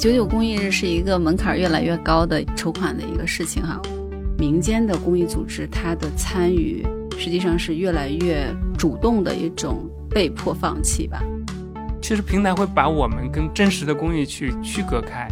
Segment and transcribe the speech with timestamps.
[0.00, 3.78] 九九公益日是一个门槛越来越高的筹款的一个事情哈，
[4.38, 6.82] 民间的公益组织它的参与
[7.18, 8.46] 实际上是越来越
[8.78, 11.22] 主动的一种被迫放弃吧。
[12.00, 15.28] 其实平台会把我们跟真实的公益去区隔开，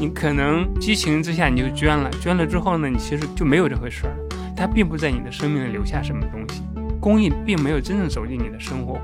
[0.00, 4.16] 你可能激情之下你就捐了，捐了之后呢，你其实就没有这回事儿，
[4.56, 6.64] 它并不在你的生命里留下什么东西，
[7.00, 9.00] 公益并没有真正走进你的生活。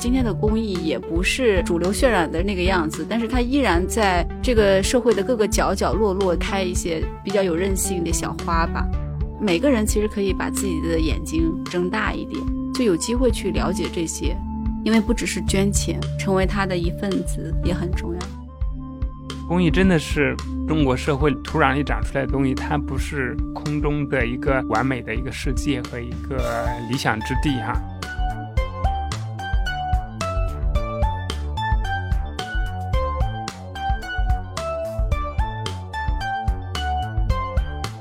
[0.00, 8.82] 今天的公益也不是主流渲染的那个样子，但是它依然在这个社会的各个角角落落开一些比较有韧性的小花吧。
[9.38, 14.34] 每个人其实可以把自己的眼睛睁大一点，就有机会去了解这些。
[14.82, 18.18] 因为不只是捐钱，成为他的一份子也很重要。
[19.46, 20.34] 公益真的是
[20.66, 27.78] 中国社会土壤里长出来的东西，它不是空中的一个完美的一个世界和一个理想之地哈。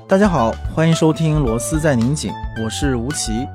[0.09, 3.47] 大家好，欢迎收听《螺丝在拧紧》，我是吴奇。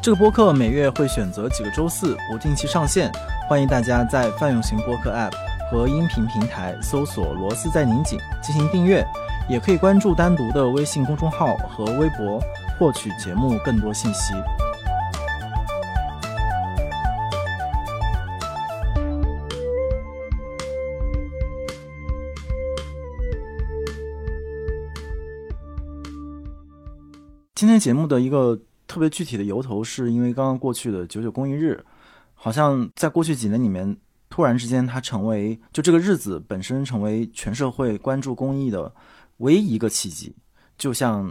[0.00, 3.12] 这个播客每月会选择几个周四不定期上线，
[3.46, 5.32] 欢迎大家在泛用型播客 App
[5.70, 9.06] 和音频平台搜索“螺丝在拧紧”进行订阅，
[9.50, 12.40] 也可以关注单独的微信公众号和微博
[12.78, 14.32] 获取节目更多信息。
[27.56, 28.56] 今天节目的一个。
[28.88, 31.84] 特别具体的由头是因为刚刚过去的九九公益日，
[32.34, 33.96] 好像在过去几年里面，
[34.30, 38.94] 突然之间它成为就这个日子本身成为全社会关注公益的
[39.38, 40.32] 唯一一个契机，
[40.78, 41.28] 就像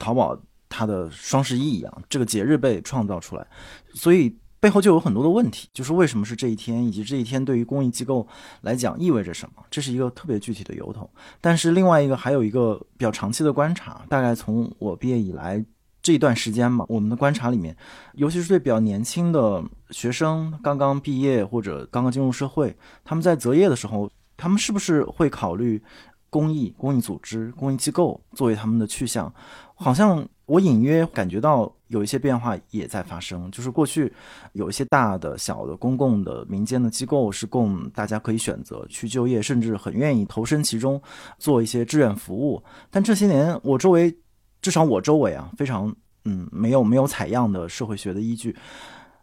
[0.00, 0.36] 淘宝
[0.68, 3.46] 它的双十一一样，这个节日被创造出来，
[3.94, 8.26] 所以背后就有很多的问题，就是为什么是这一天，以及这一天对于公益机构
[8.62, 11.08] 来讲意味着什么，这是一个特别具体的由头。
[11.40, 15.64] 但是另外一个还有一个比较长期的观察，大概从我毕业以来。
[16.02, 17.76] 这一段时间嘛，我们的观察里面，
[18.14, 19.60] 尤其是对比较年轻的
[19.90, 25.82] 学生，刚刚毕业或者刚刚进入社会，他们在择业的时候，他们是不是会考虑
[26.30, 29.32] 公益、公益组织、公益机构作为他们的去向？
[29.74, 33.50] 好像我隐约感觉到有一些变化也在发生。
[33.50, 34.12] 就是过去
[34.52, 41.00] 有一些大的、小的、公共的、民间的机构是供大家可以选择去就业，甚至很愿意投身其中
[41.38, 42.62] 做一些志愿服务。
[42.90, 44.16] 但这些年，我周围。
[44.62, 48.56] 至少我周围啊，非常嗯，没有没有采样的社会学的依据，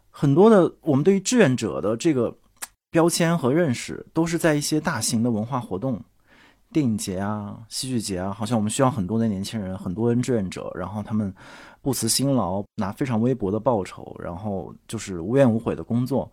[0.08, 2.34] 很多的我们对于志愿者的这个
[2.90, 6.02] 标签和认识，都是在一些大型的文化活动、
[6.74, 11.32] 电影节啊、戏剧节啊，好像我们需要很多的年轻人，很多人志愿者，然后他们
[11.80, 16.28] 不辞辛劳，拿非常微薄的报酬，然后就是无怨无悔的工作，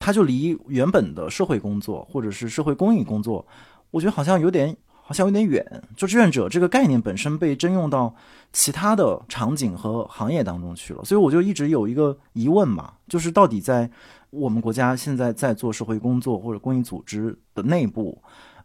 [0.00, 3.46] 他就离原本的社会工作或者是社会公益工作，
[3.92, 4.76] 我觉得好像有点。
[5.08, 5.64] 好像有点远，
[5.94, 8.12] 就志愿者这个概念本身被征用到
[8.52, 13.88] 其他的场景和行业当中去了，所以我就一直有一个疑问嘛，就是到底在
[14.30, 18.20] 我们国家现在在做社会工作或者公益组织的内部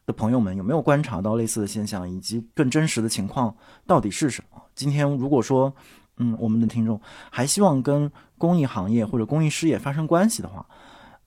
[0.06, 4.62] 的朋友们有没有观察到类似的现象，以及更真实的情况到底是什么？
[4.74, 5.74] 今天如果说，
[6.18, 10.66] 嗯，我们的听众还希望跟公益行业或者公益事业发生关系的话，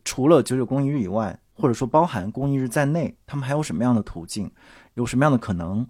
[0.04, 4.50] 除了九九公益日以外，或者说包含公益日在内，他们还有什么样的途径？
[4.94, 5.86] 有什么样的可能？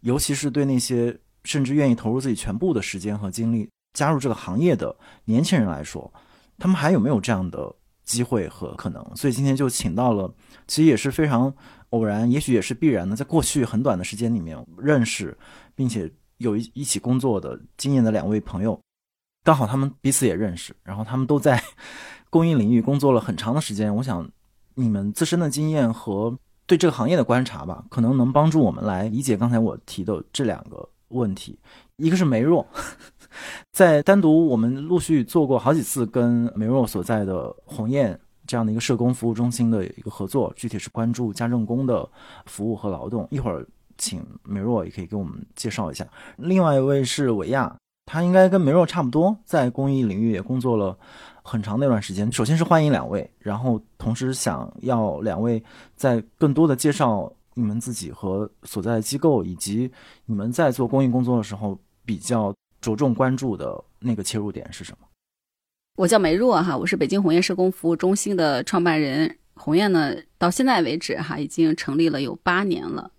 [0.00, 4.94] 尤其是对那些甚至愿意投入自己全部的时间和精力加入这个行业的
[5.24, 6.12] 年轻人来说，
[6.56, 7.74] 他们还有没有这样的
[8.04, 9.04] 机会和可能？
[9.16, 10.32] 所以今天就请到了，
[10.68, 11.52] 其实也是非常
[11.90, 15.36] 偶然，也许也是必然的，在过去很短的时间里面认识，
[15.74, 18.80] 并且有一一起工作的经验的两位朋友，
[19.44, 21.62] 刚好他们彼此也认识，然后他们都在
[22.30, 23.94] 公益领域工作了很长的时间。
[23.96, 24.28] 我想
[24.74, 26.38] 你们自身的经验和。
[26.68, 31.58] 对这个行业的观察吧，可能能帮助我们来理解刚才我提的这两个问题。
[31.96, 32.66] 一个是梅若，
[33.72, 42.08] 在单独我们陆续做过好几次跟梅若所在的鸿雁这样的一个社工服务中心的一个合作，具体是关注家政工的
[42.46, 43.28] 服务和劳动。
[43.30, 43.64] 一会儿
[43.98, 46.08] 请梅若也可以给我们介绍一下。
[46.38, 50.96] 另外一位是维亚，他应该跟梅若差不多，在公益领域也工作了。
[51.42, 55.62] 很长那段时间，首先是欢迎两位，然后同时想要两位
[55.94, 59.90] 在更多的介绍你们自己和所在的机构，以及
[60.26, 65.07] 你们在做公益工作的时候比较着重关注的那个切入点是什么？
[65.98, 69.36] 我叫梅若哈，我是北京鸿雁社工服务中心的创办人。
[69.54, 73.10] 鸿雁呢，到现在为止哈，已经成立了有八年了。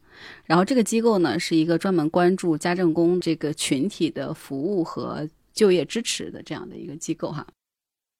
[0.46, 7.46] 然后这个机构呢，是一个专门关注家政工这个群体的服务和就业支持的这样的一个机构哈。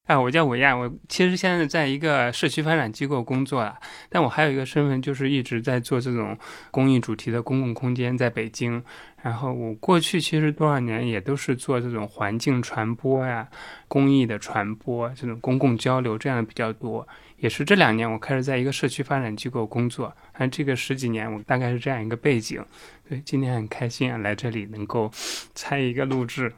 [0.10, 3.78] 哎，我叫伟亚，我其实现在在一个社区发展机构工作了，
[4.10, 6.36] 但我还有一个身份，就是一直在做这种
[6.72, 8.84] 公益主题的公共空间，在北京。
[9.22, 13.48] 然后我过去其实多少年也都是做这种环境传播呀、
[13.88, 17.08] 公益的传播、这种公共交流这样的比较多。
[17.38, 22.66] 也是这两年我开始在一个社区发展机构工作，看这个十几年我大概是这样一个背景。
[23.08, 25.12] 对，今天很开心啊，来这里能够
[25.54, 26.52] 参与一个录制。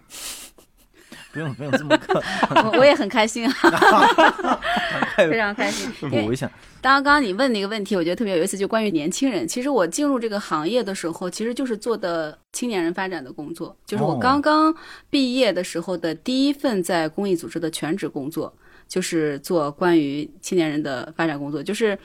[1.32, 2.22] 不用不用这么客，
[2.72, 3.54] 我我也很开心啊，
[5.18, 5.90] 非常开心。
[6.10, 6.50] 不危险。
[6.82, 9.48] 当刚刚你问那个问题，我觉得特别有意思，就关于年轻人。
[9.48, 14.74] 其实我进入这个行业的时候，其实就是做的青年人发展的工作，就是我刚刚
[15.10, 18.52] 毕业的时候的第一份在公益组织的全职工作，
[18.88, 21.98] 就是做关于青年人的发展工作，就是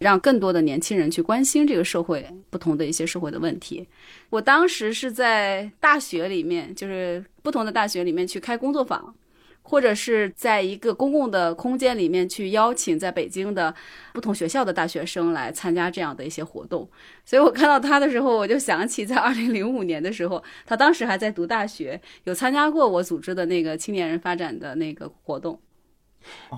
[0.00, 3.88] 让更多的年轻人去关心这个社会不同的一些社会的问题。
[4.28, 9.14] 我当时是在大学里面，就是不同的大学里面去开工作坊。
[9.62, 13.72] 或者是在一个公共的空间里面去邀请在北京的
[14.12, 16.88] 不同学校的大学生来参加这样的一些活动，
[17.26, 25.60] 所以我看到他的时候，我就想起在二零零五年的时候，他当时还在读大学，有参加过我组织的那个青年人发展的那个活动。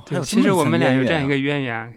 [0.07, 1.93] 对，其实我们俩有这样一个渊源，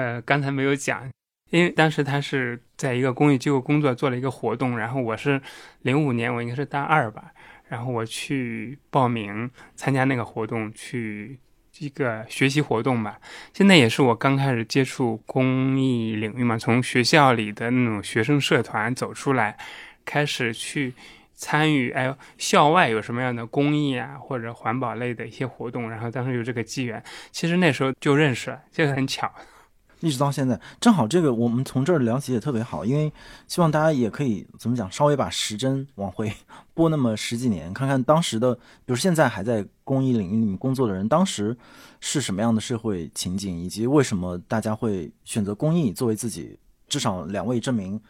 [0.00, 1.06] 呃，刚才没有讲，
[1.50, 5.38] 因为当时他是在一个公益机构工作，做了一个活动，然后我是
[5.82, 7.32] 零五年，我应该是大二吧。
[7.68, 11.38] 然后我去报名参加那个活动，去
[11.80, 13.18] 一个学习活动吧。
[13.52, 19.58] 现在也是我刚开始接触公益领域嘛，从学校里的那种学生社团走出来，
[20.06, 20.94] 开始去
[21.34, 21.90] 参与。
[21.90, 25.90] 哎，校外有什么样的公益啊，或者环保类的一些活动？
[25.90, 29.30] 然后当时有这个机缘，其实那时候就认识了，这个很巧。
[30.00, 33.12] 一直到现在，正好这个我们从这儿聊起也特别好，因为
[33.46, 36.32] 希望大家也可以怎么讲，稍微把时针往回
[36.74, 41.56] 拨那么十几年，看看当时的，比如现在还在公益领域里面工作的人，当时
[42.00, 46.58] 是什么样的社会情景，以及为什么大家会选择公益作为自己
[46.88, 48.00] 至少两位证明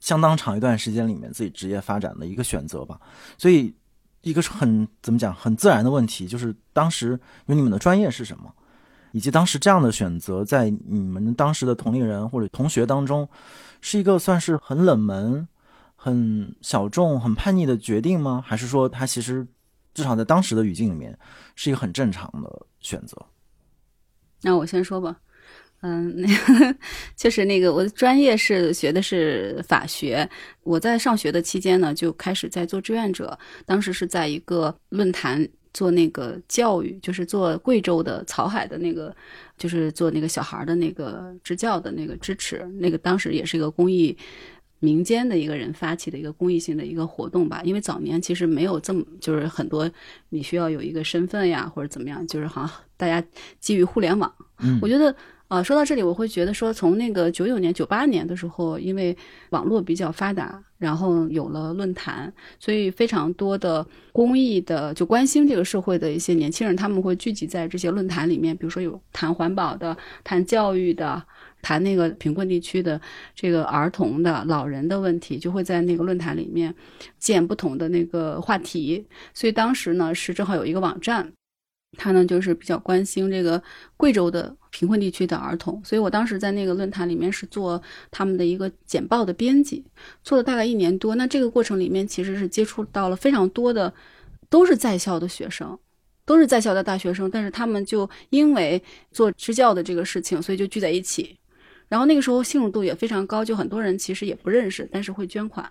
[0.00, 2.98] 相当长一段时间里面自己职业发展的一个选择吧。
[3.36, 3.74] 所以，
[4.22, 8.50] 一个很怎么讲很自然的问题，就是当时有你们的专业是什么？
[9.14, 13.28] 以及当时这样的选择，在你们当时的同龄人或者同学当中，
[13.80, 15.46] 是一个算是很冷门、
[15.94, 18.42] 很小众、很叛逆的决定吗？
[18.44, 19.46] 还是说他其实
[19.94, 21.16] 至少在当时的语境里面
[21.54, 23.16] 是一个很正常的选择？
[24.42, 25.16] 那我先说吧，
[25.82, 26.28] 嗯，那
[27.14, 30.28] 就是那个我的专业是学的是法学，
[30.64, 35.48] 我在上学的期间呢就开始在做志愿者，当时是在一个论坛。
[35.74, 39.14] 做那个教育，就是做贵州的草海的那个，
[39.58, 44.16] 就是做那个小孩的那个支教的那个支持，那个当时也是一个公益
[44.78, 47.60] 民间的一个人发起的一个公益性的一个活动吧。
[47.64, 49.90] 因为早年其实没有这么，就是很多
[50.30, 53.22] 你需要有一个身份呀，或者怎么样，就是好像大家
[53.60, 55.14] 基于互联网，嗯，我觉得。
[55.54, 59.16] 啊，说到这里，我会觉得说，从那个九九年、九八年的时候，因为
[59.50, 68.56] 网络比较发达，然后有了论坛，所以非常多的公益的就关心这个社会的一些年轻人，他们会聚集在这些论坛里面。
[68.56, 71.22] 比如说有谈环保的、谈教育的、
[71.62, 73.00] 谈那个贫困地区的
[73.36, 76.74] 这个儿童的、老人的问题，就会在那个论坛里面
[77.20, 79.06] 建不同的那个话题。
[79.32, 81.32] 所以当时呢，是正好有一个网站。
[81.96, 83.62] 他呢，就是比较关心这个
[83.96, 89.84] 贵州的贫困地区的儿童，所以我当时在那个论坛里面是做他们的一个简报的编辑，
[90.22, 91.14] 做了大概一年多。
[91.14, 93.92] 那这个过程里面其实是接触到了非常多的，
[94.48, 95.78] 都是在校的学生，
[96.24, 101.36] 都是在校的大学生，但是他们就因为做支教的这个事情，所以就聚在一起。
[101.88, 105.70] 然后那个时候信任度也非常高，就很多人其实也不认识，但是会捐款。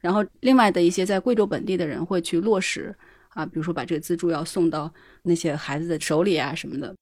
[0.00, 2.94] 然后另外的一些在贵州本地的人会去落实。
[3.30, 6.94] 啊，比如说把这个资助要送到那些孩子的手里啊什么的，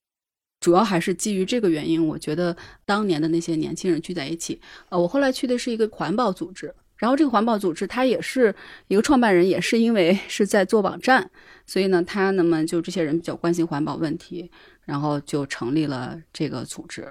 [0.61, 2.07] 主要还是基于这个原因。
[2.07, 8.55] 我觉得当年的那些年轻人聚在一起，呃，我后来去的是一个环保组织，然后这个环保组织它也是
[8.89, 11.31] 一个创办人，也是因为 是在做网站，
[11.67, 14.51] 所以呢，他那么就这些人比较关心环保问题，
[14.85, 17.11] 然后就成立了这个组织。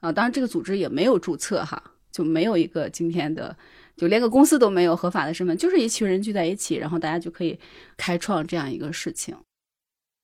[0.00, 3.56] 啊，当然这个组织也没有注册哈，就没有一个今天的。
[3.96, 7.58] 就连个公司都没有合法的身份，就是一群人聚在一起，然后大家就可以
[7.96, 9.36] 开创这样一个事情。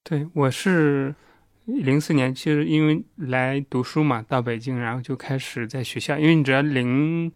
[0.05, 1.15] 对，我是
[1.67, 7.33] 零四年，其实因为来读书嘛，到北京，然后就开始在学校，因为你只要零。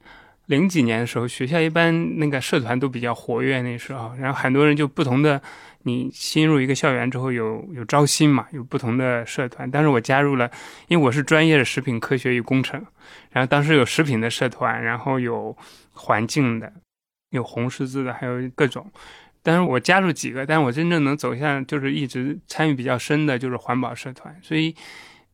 [0.53, 5.41] 零几年的时候，学校一般那个社团都比较活跃，那时候，然后很多人就不同的，
[5.85, 9.71] 你新入一个校园之后有有招新嘛，有不同的社团。
[9.71, 10.51] 当时我加入了，
[10.89, 12.85] 因为我是专业的食品科学与工程，
[13.31, 15.57] 然后当时有食品的社团，然后有
[15.93, 16.71] 环境的，
[17.31, 18.93] 有红十字的，还有各种。
[19.43, 24.75] 但是我加入几个，但是我真正能走向就是一直参与比较深的就是环保社团，所以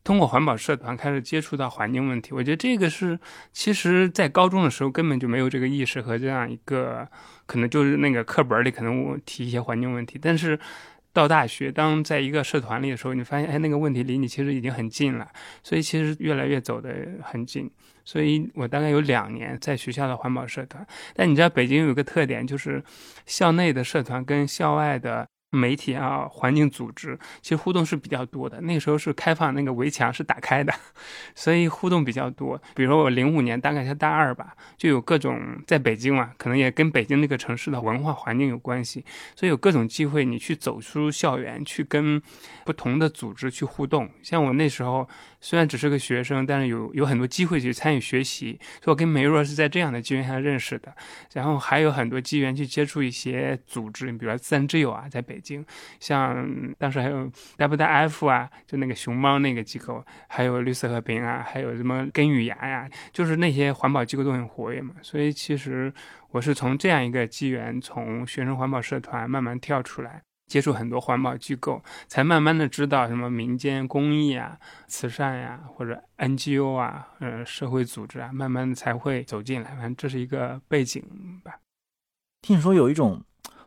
[0.09, 2.33] 通过环保社团开始接触到环境问题。
[2.33, 3.19] 我觉得这个是
[3.53, 7.07] 其实在高中的时候根本就没有这个意识和这样一个，
[7.45, 10.59] 可能就是那个课本里可能我提一些环境问题，但是。
[11.11, 15.27] 到大学，当在一个社团里的时候，你发现，哎，那个问题离你其实已经很近了，
[15.63, 16.91] 所以其实越来越走得
[17.23, 17.69] 很近。
[18.05, 20.85] 所以我大概有两年在学校的环保社团，
[21.15, 22.81] 但你知道北京有个特点，就是
[23.25, 25.27] 校内的社团跟校外的。
[25.51, 28.61] 媒体啊，环境组织其实互动是比较多的。
[28.61, 30.73] 那个时候是开放，那个围墙是打开的，
[31.35, 32.61] 所以互动比较多。
[32.75, 39.03] 比如说我零五年大概才大二吧，就有各种在北京嘛，可能也跟北京那个城市的文化环境有关系，
[39.35, 42.21] 所以有各种机会你去走出校园，去跟
[42.65, 44.09] 不同的组织去互动。
[44.21, 45.07] 像我那时候。
[45.41, 50.93] 虽然只是个学生，但是有有很多机会去参与学习，所以我跟梅若是在这样的机缘下认识的。
[51.33, 55.65] 然后还有很多机缘去接触一些组织，你比如说自然之友啊，在北京，
[55.99, 56.45] 像
[56.77, 64.95] 当时还有 WWF 啊，就那个熊猫那个机构，还有绿色和平啊，还有什么根与芽呀，就是那些环保机构都很活跃嘛。
[65.01, 65.93] 所以其实
[66.31, 70.21] 我是从这样一个机缘，从学生环保社团慢慢跳出来。
[70.49, 79.69] 接触很多环保机构，才慢慢的知道什么民间公益啊、慈善呀，或者 NGO 啊、呃社会组织啊，慢慢才会走进来。
[79.75, 81.01] 反正这是一个背景
[81.43, 81.59] 吧。
[82.41, 83.21] 听你说有一种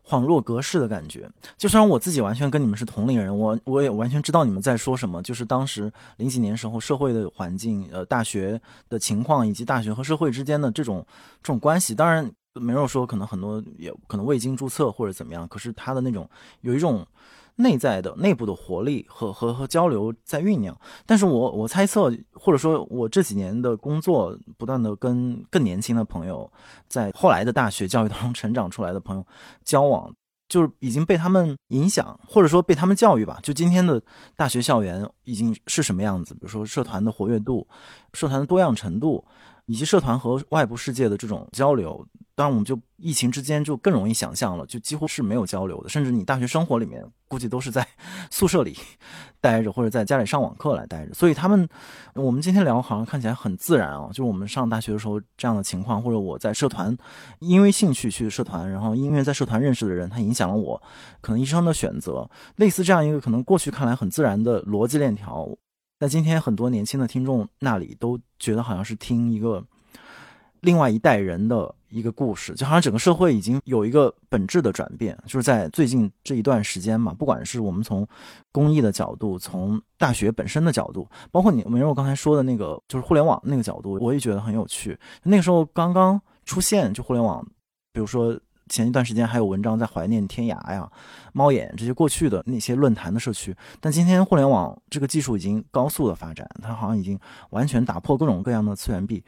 [0.05, 5.23] 恍若隔世的感觉，就虽然我自己完全跟你们是同龄人，我我也完全知道你们在说什么。
[5.23, 11.07] 就是当时零几年时候社会的环境，呃，大学的情况，以及大学和社会之间的这种
[11.43, 12.29] 这种关系，当然。
[12.55, 16.29] 没有说可能很多也可能未经注册或者怎么样，可是他的那种
[16.61, 17.07] 有一种
[17.57, 20.77] 内在的内部的活力和和和交流在酝酿。
[21.07, 26.51] 但是我我猜测，或者说我这几年的工作，不断的跟更年轻的朋友，
[26.89, 29.27] 在后来的大学教育当中成长出来的朋友
[29.65, 30.15] 交往，
[30.49, 33.39] 就是已经被他们影响，或者说被他们教育吧。
[33.43, 34.03] 就今天的
[34.37, 36.35] 大学校园已经是什么样子？
[36.35, 37.67] 比如说社团的活跃度、
[38.13, 39.25] 社团的多样程度，
[39.73, 42.07] 以及社团和外部世界的这种交流。
[42.35, 47.87] 当然，我们就疫情之间就更容易想象了，就几乎是没有交流的，甚至你大学生活里面估计都是在
[48.31, 48.77] 宿舍里
[49.41, 51.15] 待着，或者在家里上网课来待着。
[51.15, 51.67] 所以他们，
[52.15, 56.97] 我们今天聊好像看起来很自然啊，就是我们上大学的时候这样的情况，或者我在社团
[57.39, 60.83] 因为兴趣去社团，然后因为在社团认识的人，他影响了我
[61.21, 65.47] 可能一生的选择，类似这样一个可能过去看来很自然的逻辑链条，
[66.03, 69.65] 在今天很多年轻的听众那里都觉得好像是听一个
[70.61, 71.73] 另外一代人的。
[71.93, 78.09] 一个故事，就好像整个社会已经有一个本质的转变，就是在最近这一段时间嘛，不管是我们从
[78.51, 84.99] 公益的角度，从大学本身的角度，包括你梅若刚才说的那个，就是互联网那个角度，我也觉得很有趣。
[85.23, 87.47] 那个时候刚刚出现，就互联网，
[87.93, 90.91] 比如说前一段时间还有文章在怀念天涯呀、
[91.33, 97.19] 猫眼这些过去的那些论坛的社区，但今天互联网这个技术已经高速的发展，它好像已经
[97.51, 99.25] 完全打破各种各样的次元壁，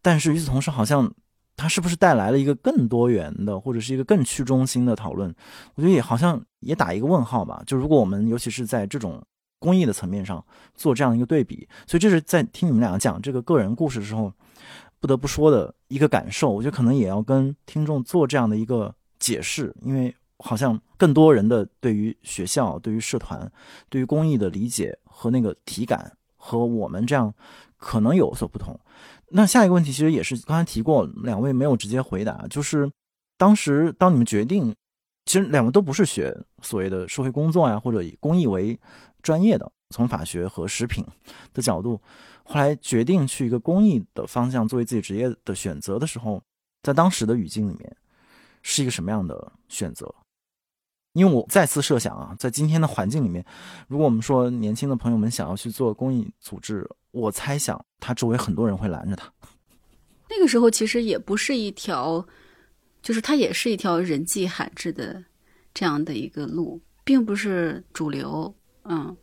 [0.00, 1.12] 但是与此同时，好像。
[1.54, 5.32] 它是不是带来了一个更多元的，或者是一个更去中心的讨论？
[5.74, 7.62] 我觉得也好像也打一个问号吧。
[7.66, 9.22] 就如果我们尤其是在这种
[9.58, 10.42] 公益的层面上
[10.74, 14.32] 做这样一个对比，所以这是在听你们俩讲这个个人故事的时候，
[15.02, 16.48] 不得不说的一个感受。
[16.48, 23.50] 我觉得可能也要跟听众做这样的一个解释，因为好像更多人的对于学校、对于社团、
[23.88, 27.34] 对于公益的理解和那个体感，和我们这样
[27.76, 28.78] 可能有所不同。
[29.30, 32.88] 那下一个问题其实也是刚才提过，两位没有直接回答，就是
[33.36, 34.72] 当时当你们决定，
[35.26, 36.32] 其实两位都不是学
[36.62, 38.78] 所谓的社会工作呀，或者以公益为
[39.20, 41.04] 专业的，从法学和食品
[41.54, 42.00] 的角度，
[42.44, 46.42] 后来决定去一个公益的方向作为自己职业的选择的时候，
[46.82, 47.96] 在当时的语境里面
[48.62, 50.14] 是一个什么样的选择？
[51.14, 53.44] 因为我再次设想啊，在今天的环境里面，
[53.86, 59.30] 如果我们说年轻的朋友们想要去做公益组织，我猜想他周围很多人会拦着他。
[60.30, 62.26] 那个时候其实也不是一条，
[63.02, 65.22] 就是它也是一条人迹罕至的
[65.74, 68.52] 这样的一个路，并不是主流。
[68.84, 69.14] 嗯，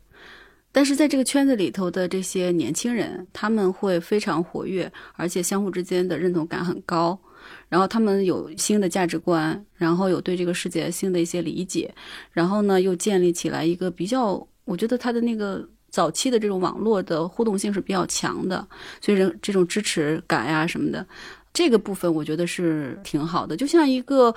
[0.71, 7.19] 但是在这个圈子里头的这些年轻人，他们会非常活跃，而且相互之间的认同感很高。
[7.67, 11.93] 然后他们有新的价值观，然后有对这个世界新的一些理解，
[12.31, 18.67] 然后呢又建立起来一个比较，我觉得他的那个早期的这种网络的互动性是比较强的，
[19.01, 21.05] 所以人这种支持感呀什么的，
[21.53, 24.35] 这个部分我觉得是挺好的，就像一个，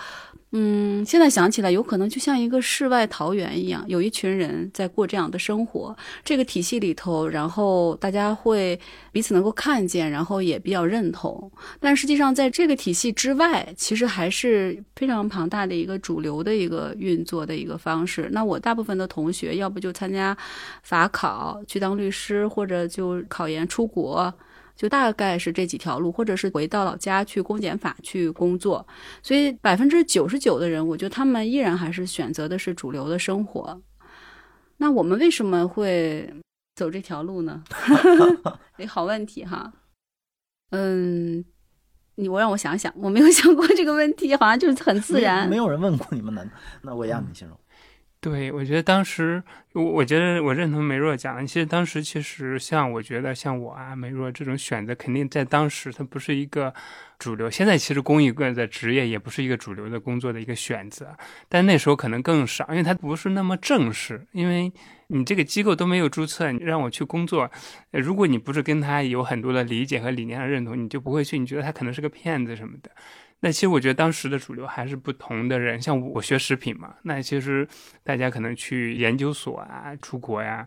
[0.55, 5.97] 嗯，现在想起来，有可能就像一个世外桃源一样，有一群人在过这样的生活。
[6.23, 8.79] 这个体系里头，然后大家会
[9.13, 11.51] 彼此能够看见，然后也比较认同。
[11.81, 18.29] 但实际上，在这个体系之外，其实还是非常庞大的一个主流的一个运作的一个方式。
[18.31, 20.37] 那我大部分的同学，要不就参加
[20.83, 24.31] 法考去当律师，或者就考研出国。
[24.83, 28.85] 就大概是这几条路，或者是回到老家去公检法去工作，
[29.23, 33.81] 所以百分之九十九的人，我觉得他们依然还是选择的是主流的生活。
[34.79, 36.29] 那我们为什么会
[36.75, 37.63] 走这条路呢？
[38.75, 39.73] 哎，好问题哈。
[40.71, 41.45] 嗯，
[42.17, 45.49] 你我让我想想，我没有想过这个问题，好像就是很自然。
[45.49, 46.45] 没有人问过你们呢，
[46.81, 47.57] 那我让你形容。
[48.23, 51.45] 对，我觉得当时，我我觉得我认同梅若讲的。
[51.45, 56.73] 其实当时，其实像我觉得像我啊，梅若这种选择，肯定在当时它不是一个
[57.19, 57.51] 主流。
[57.51, 61.17] 现在其实公益个人的职业也不是一个主流的工作的一个选择，
[61.49, 64.25] 但那时候可能更少，因为它不是那么正式。
[64.31, 64.73] 因为
[65.09, 67.51] 你这个机构都没有注册，你让我去工作，
[67.91, 71.41] 如果你不是跟他有很多的理解和理念上认同，你就不会去。
[71.41, 72.93] 你觉得他可能是个骗子什么的。
[73.43, 77.69] 那其实我觉得当时的主流还是不同的人，像我学食品嘛，那其实
[78.03, 80.67] 大家可能去研究所啊，出国呀。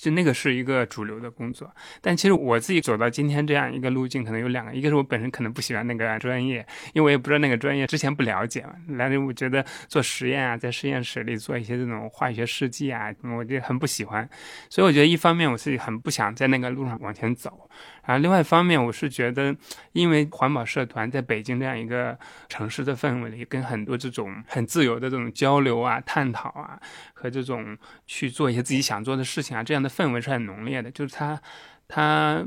[0.00, 1.68] 就那个是一个主流的工作，
[2.00, 8.74] 但其实我自己走到今天这样一个路径，可能有两个，一个是我本身可能不喜欢那个专业，因为我也不知道那个专业，之前不了解嘛。
[8.90, 14.30] 来，我觉得做实验啊，在实验室里做一些这种化学试剂啊，我就很不喜欢。
[14.70, 17.68] 所以我觉得一方面我自己很不想在那个路上往前走，
[18.08, 19.54] 然后另外一方面我是觉得，
[19.92, 26.80] 因为环保社团在北京这样一个城市的氛围里，跟很多这种很自由的这种交流啊、探讨啊，
[27.12, 29.90] 和这种去做一些自己想做的事情啊，这样的。
[29.98, 31.42] 氛围是很浓烈的，就是他，
[31.88, 32.46] 他，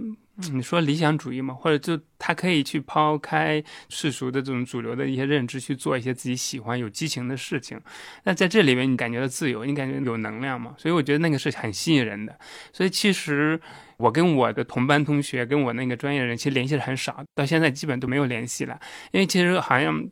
[0.52, 7.80] 你说理想主义嘛，或者就他可以去抛开世俗的这种主流的一些认知，去做一些自己喜欢、有激情的事情。
[8.24, 10.74] 那在这里面，你感觉到自由，你感觉有能量嘛？
[10.78, 12.38] 所以我觉得那个是很吸引人的。
[12.74, 13.60] 所以其实
[13.98, 18.80] 我跟我的同班同学，跟我那个专业的人，其实联系的很少，到现在基本都没有联系了，
[19.12, 20.10] 因为其实好像。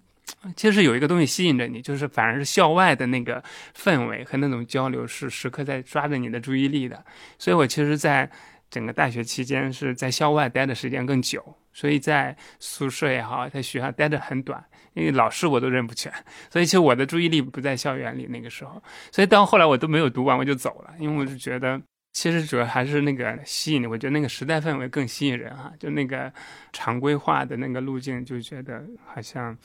[0.56, 3.44] 其实有一个东西吸引着你，就是反而是校外的那个
[3.76, 7.04] 氛围和那种交流是时刻在抓着你的注意力的。
[7.40, 8.30] 所以我其实，在
[8.70, 16.12] 整个大学期间是在校外待的时间更久，所以在宿舍也好，在学校待的很短，因为老师我都认不全。
[16.50, 18.82] 所以其实我的注意力不在校园里那个时候。
[19.12, 21.82] 所以到后来我都没有读完我就走了，因为我是觉得，
[22.14, 25.74] 其实主要还是那个吸引，我觉得那个时代氛围更吸引人哈。
[25.80, 26.32] 就那个
[26.72, 29.58] 常规化的那个路径，就觉得好像。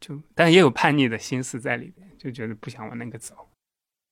[0.00, 3.36] 就，但也有叛逆的心思在里边，就觉得不想往那个走，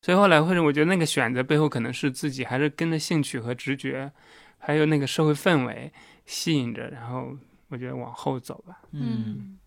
[0.03, 4.11] 所以后来或者我觉得那个选择背后可能是自己还是跟着兴趣和直觉，
[4.59, 5.93] 还有那个社会氛围
[6.27, 7.37] 吸引着，然后
[7.69, 8.81] 我觉得往后走吧。
[8.93, 9.59] 嗯，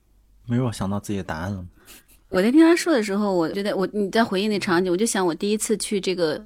[0.47, 1.65] 没有想到自己的答案了。
[2.29, 6.43] 我在听他说的时候，我觉得我你在回忆那场景，我就想我第一次去这个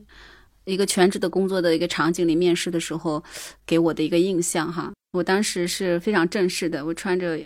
[0.65, 3.23] 一个全职的工作的一个场景里面试的时候，
[3.65, 7.39] 给我的一个印象哈，我当时是非常正式的，我穿着。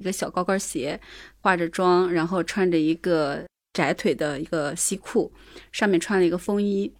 [0.00, 1.00] 一个小高跟鞋，
[1.40, 3.44] 化着妆，然后穿着一个
[3.78, 5.30] 窄腿的一个西裤，
[5.70, 6.92] 上面穿了一个风衣。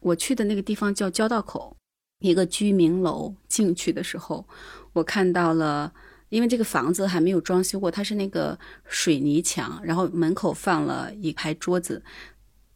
[0.00, 1.76] 我去的那个地方叫交道口，
[2.18, 3.32] 一个居民楼。
[3.46, 4.44] 进去的时候，
[4.92, 5.92] 我看到了，
[6.30, 12.02] 因为这个房子还没有装修过，它是那个水泥墙，然后门口放了一排桌子，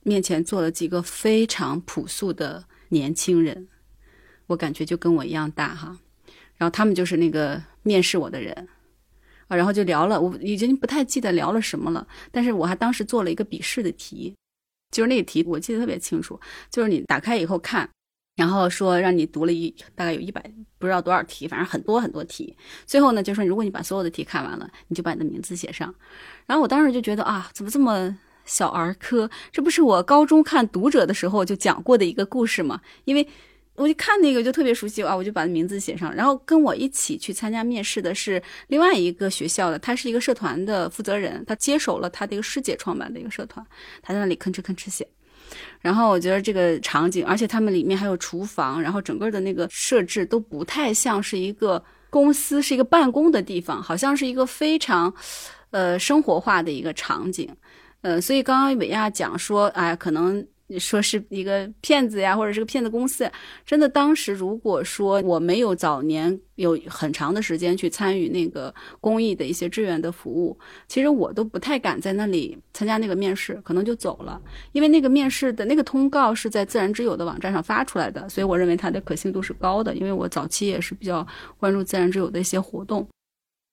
[0.04, 3.66] 面前坐了几个非常朴素的年轻人，
[4.46, 5.98] 我感觉就跟我一样大哈。
[6.56, 8.68] 然后他们就是那个面试我的人。
[9.48, 12.06] 啊，然后就聊了，我已经不太记得聊了什么了。
[12.30, 14.34] 但是我还当时做了一个笔试的题，
[14.92, 16.38] 就是那个题我记得特别清楚，
[16.70, 17.88] 就是你打开以后看，
[18.36, 20.42] 然后说让你读了一大概有一百
[20.78, 22.54] 不知道多少题，反正很多很多题。
[22.86, 25.92] 最后呢，就说如果你把所有的题看完了，你就把你的名字写上。
[26.46, 29.30] 然后我当时就觉得啊，怎么这么小儿科？
[29.50, 32.80] 这不是我高中看《读者》的时候就讲过的一个故事吗？
[33.04, 33.26] 因为。
[33.78, 36.12] 我就看那个就特别熟悉啊，我就把名字写上。
[36.12, 43.64] 然后跟我一起去参加面试的是另外一个学校的，他是一个社团的负责人，他接手了他的一个师姐创办的一个社团，
[44.02, 45.06] 他在那里吭哧吭哧写。
[45.80, 55.14] 然后我觉得这个场景，而且他们里面还有厨房，然后整个的那个设置都不太像是一个公司，是一个办公的地方，好像是一个非常，
[55.70, 57.48] 呃，生活化的一个场景。
[58.00, 60.44] 呃，所以刚刚伟亚讲说，哎，可能。
[60.76, 63.30] 说是一个骗子呀，或者是个骗子公司，
[63.64, 74.40] 真的，当时如果说我没有早年有很长的时间去参与那个公益的一些志愿的服务，其实我都不太敢在那里参加那个面试，可能就走了。
[74.72, 79.94] 因为那个面试的那个通告是在自然之友的网站上发出来的，所以我认为它的可信度是高的。
[79.94, 81.26] 因为我早期也是比较
[81.56, 83.06] 关注自然之友的一些活动。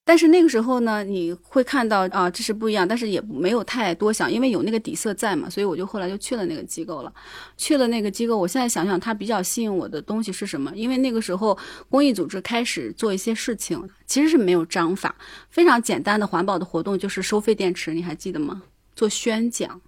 [0.07, 7.11] 但是那个时候呢，你会看到啊，这是不一样，但是也没有太多想，因为有那个底色在嘛，所以我就后来就去了那个机构了。
[7.57, 10.71] 去了那个机构，我现在想想，它比较吸引我的东西是什么？
[10.75, 11.57] 因为那个时候
[11.89, 15.15] 公益组织开始做一些事情，其实是没有章法，
[15.49, 18.61] 非常简单的环保的活动，就是收费电池，你还记得吗？
[18.95, 19.81] 做宣讲，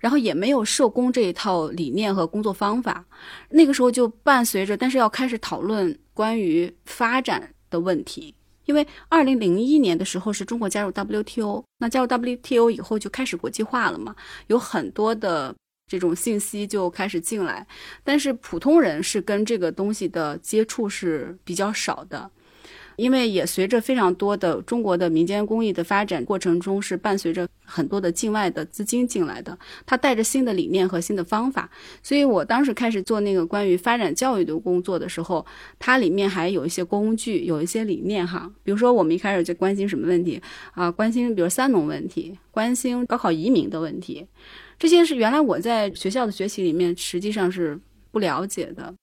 [0.00, 3.04] 然后也没有社工这一套理念和工作方法。
[3.50, 8.34] 那个时候就伴随着，但是要开始讨论关于发展的问题。
[8.64, 14.14] 因为二零零一年的时候是中国加入 WTO，那加入 WTO 以后就开始国际化了嘛，
[14.46, 15.54] 有很多的
[15.86, 17.66] 这种信息就开始进来，
[18.04, 22.30] 但是普通人是跟这个东西的接触是比较少的。
[22.96, 31.70] 因为也随着非常多的中国的民间公益的发展过程中，是伴随着很多的境外的资金进来的，它带着新的理念和新的方法。
[32.02, 35.44] 所以我当时开始做那个关于发展教育的工作的时候，
[35.78, 38.50] 它里面还有一些工具，有一些理念哈。
[38.62, 40.40] 比如说我们一开始就关心什么问题
[40.72, 40.90] 啊？
[40.90, 44.26] 关心比如三农问题，关心高考移民的问题，
[44.78, 48.94] 这些是原来我在学校的学习里面实际上是不了解的。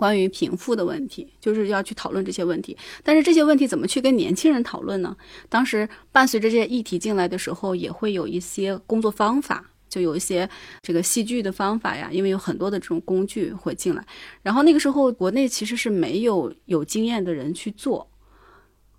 [0.00, 2.74] 关于贫富的问题，就是要去讨论这些问题。
[3.04, 5.14] 但是这些问题怎么去跟年轻人讨论呢？
[5.50, 10.48] 当时伴随着这些议题进来的时候，也会有一些工作方法，就有一些
[10.80, 12.08] 这个戏剧的方法呀。
[12.10, 14.02] 因为有很多的这种工具会进来。
[14.42, 18.10] 然后那个时候，国内其实是没有有经验的人去做，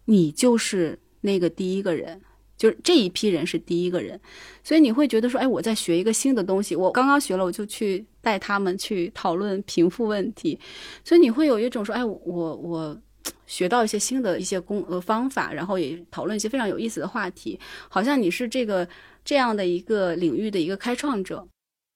[0.05, 2.21] 你就是那个第一个人。
[2.61, 4.21] 就是这一批人是第一个人，
[4.63, 10.59] 所以你会觉得说，哎，我在学一个新的东西，我刚刚学了，我就去带他们去讨论贫富问题，
[11.03, 12.95] 所以你会有一种说，哎，我我
[13.47, 18.87] 学到一些新的一些工呃方法，然后也讨论一些非常有意思的话题，好像你是这个
[19.25, 21.43] 这样的一个领域的一个开创者，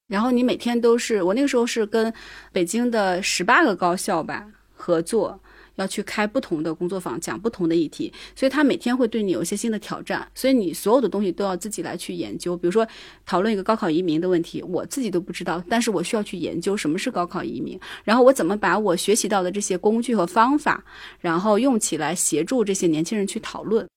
[0.07, 2.11] 然后你每天都是我那个时候是跟
[2.51, 5.39] 北京的十八个高校吧合作。
[5.75, 12.55] 要去开不同的工作坊，讲不同的议题，所以他每天会对你有一些新的挑战，所以你所有的东西都要自己来去研究。
[12.55, 12.87] 比如说
[13.25, 20.83] 讨论一个高考移民的问题，我自己都不知道，但是我需要去研究什么是高考移民，然后我怎么把我学习到的这些工具和方法，
[21.19, 23.87] 然后用起来协助这些年轻人去讨论。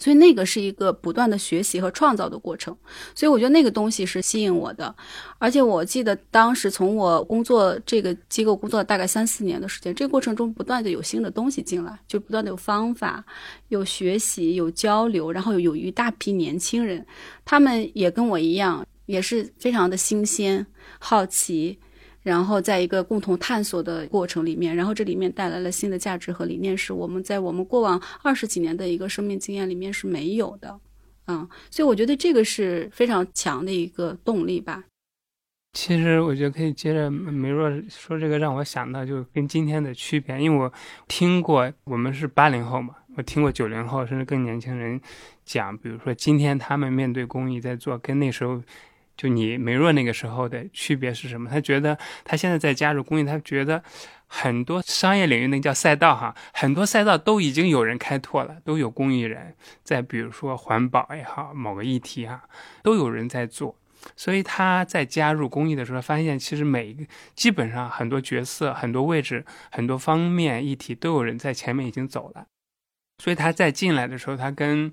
[0.00, 2.76] 所以那个是一个不断的学习和创造的过程，
[3.14, 4.92] 所以我觉得那个东西是吸引我的，
[5.38, 13.22] 而且我记得当时从我工作这个机构工作大概三四年的时间，这个过程中不断的有新的东西进来，就不断的有方法、
[13.68, 17.06] 有学习、有交流，然后有有一大批年轻人，
[17.44, 20.66] 他们也跟我一样，也是非常的新鲜、
[20.98, 21.78] 好奇。
[22.22, 30.78] 然后在一个共同探索的过程里面，然后这里面带来了新的价值和理念，是我们在我们过往二十几年的一个生命经验里面是没有的，
[31.28, 34.84] 嗯，所以我觉得这个是非常强的一个动力吧。
[35.72, 40.70] 其实我觉得可以接着梅若说这个，让我想到就跟今天的区别，因为我
[41.08, 45.00] 听过我们是八零后嘛，我听过九零后甚至更年轻人
[45.44, 48.62] 讲，比如说今天他们面对公益在做，跟那时候。
[49.20, 51.50] 就你梅若那个时候的区别是什么？
[51.50, 53.84] 他觉得他现在在加入公益，他觉得
[54.26, 59.54] 很多商业领域那叫赛道哈，很多赛道都已经有人开拓了，都有公益人
[59.84, 62.44] 在，比如说环保也好，某个议题哈，
[62.82, 63.76] 都有人在做。
[64.16, 67.04] 所以他在加入公益的时候，发现其实每一个
[67.34, 72.46] 基本上很多角色、很多位置、很多方面议题都有人在前面已经走了。
[73.22, 74.90] 所以他在进来的时候，他跟。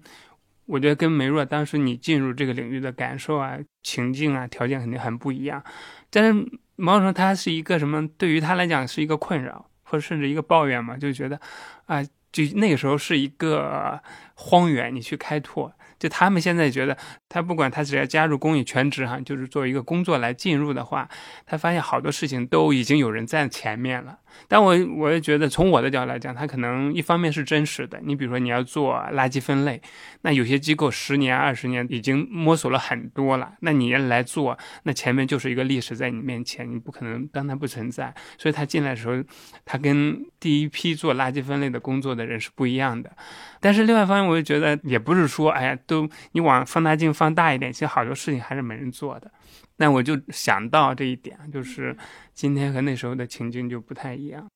[0.68, 5.64] 我觉得跟梅若当时你进入这个领域的感受啊、情境啊、条件肯定很不一样，
[6.12, 6.34] 但是
[6.76, 8.08] 某种程度他是一个什么？
[8.10, 11.40] 对于他来讲是一个困扰，或者甚至一个抱怨嘛，就觉得，
[11.86, 14.00] 啊，就那个时候是一个
[14.36, 15.74] 荒原，你去开拓。
[15.98, 16.96] 就他们现在觉得，
[17.28, 21.10] 他不管他只要加入公益全职哈，就是作为一个工作来进入的话，
[21.48, 24.20] 他发现好多事情都已经有人在前面了。
[24.48, 28.00] 但我我也觉得，从我的角度来讲，它可能一方面是真实的。
[28.04, 29.82] 你比如说，你要做垃圾分类，
[30.22, 38.14] 那有些机构十年、二十年已经摸索了很多了，那你来做，那前面就是一个历史在你面前，你不可能当它不存在。
[38.38, 39.24] 所以他进来的时候，
[39.66, 43.12] 他跟第一批做垃圾分类的工作的人是不一样的。
[43.60, 49.32] 但是另外一方面，我就觉得也不是说，哎呀，都你往放大镜放大一点，其实好多事情还是没人做的。
[49.78, 51.96] 那我就想到这一点，就是
[52.34, 54.48] 今天和那时候的情境就不太一样。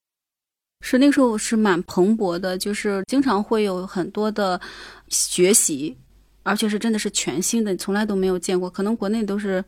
[0.81, 4.59] 是那时候是蛮蓬勃的，就是经常会有很多的
[5.07, 5.97] 学习，
[6.43, 8.69] 而且是真的是全新的，从来都没有见过。
[8.69, 9.63] 可能国内都是。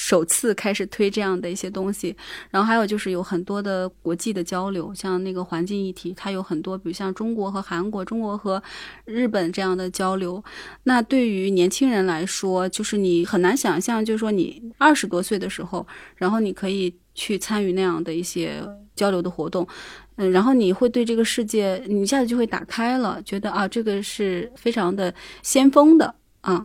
[0.00, 2.14] 首次开始推这样的一些东西，
[2.50, 8.62] 然后还有就是有很多的国际的交流，像那个环境议题，它有很多，比如像中国和韩国、中国和
[9.04, 10.42] 日本这样的交流。
[10.84, 15.84] 那对于年轻人来说，就是你很难想象，就是说你二十多岁的时候，
[16.14, 18.62] 然后你可以去参与那样的一些
[18.94, 19.66] 交流的活动，
[20.14, 26.64] 嗯，然后你会对这个世界，你一下子就会打开了，觉得啊，这个是非常的先锋的啊。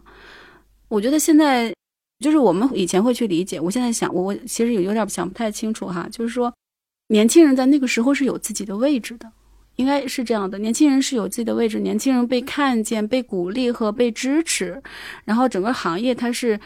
[0.88, 1.74] 我觉得现在
[2.24, 6.52] 就是我们以前会去理解，我现在想，我我其实有有点想不太清楚哈，就是说，
[7.10, 9.30] 年轻人在那个时候是有自己的位置的。
[9.78, 14.80] 应该是这样的，年轻人是有自己的位置，年轻人被看见、被鼓励和被支持，
[15.26, 16.60] 然后整个行业它是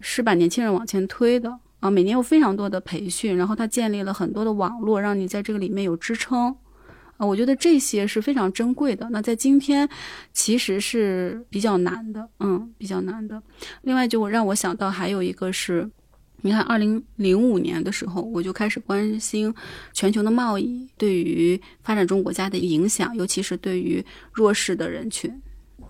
[0.00, 1.90] 是把年轻人往前推的啊。
[1.90, 6.54] 每年有非常多的培训，然后它建立了很多的网络，让你在这个里面有支撑
[7.20, 7.26] 啊。
[7.26, 9.08] 我觉得这些是非常珍贵的。
[9.10, 9.88] 那在今天
[10.32, 13.40] 其实是比较难的，嗯，比较难的。
[13.82, 15.88] 另外就让我想到还有一个是。
[16.42, 19.54] 你看，二零零五年的时候，我就开始关心
[19.92, 24.02] 全球的贸易对于发展中国家的影响，尤其是对于
[24.32, 25.30] 弱势的人群，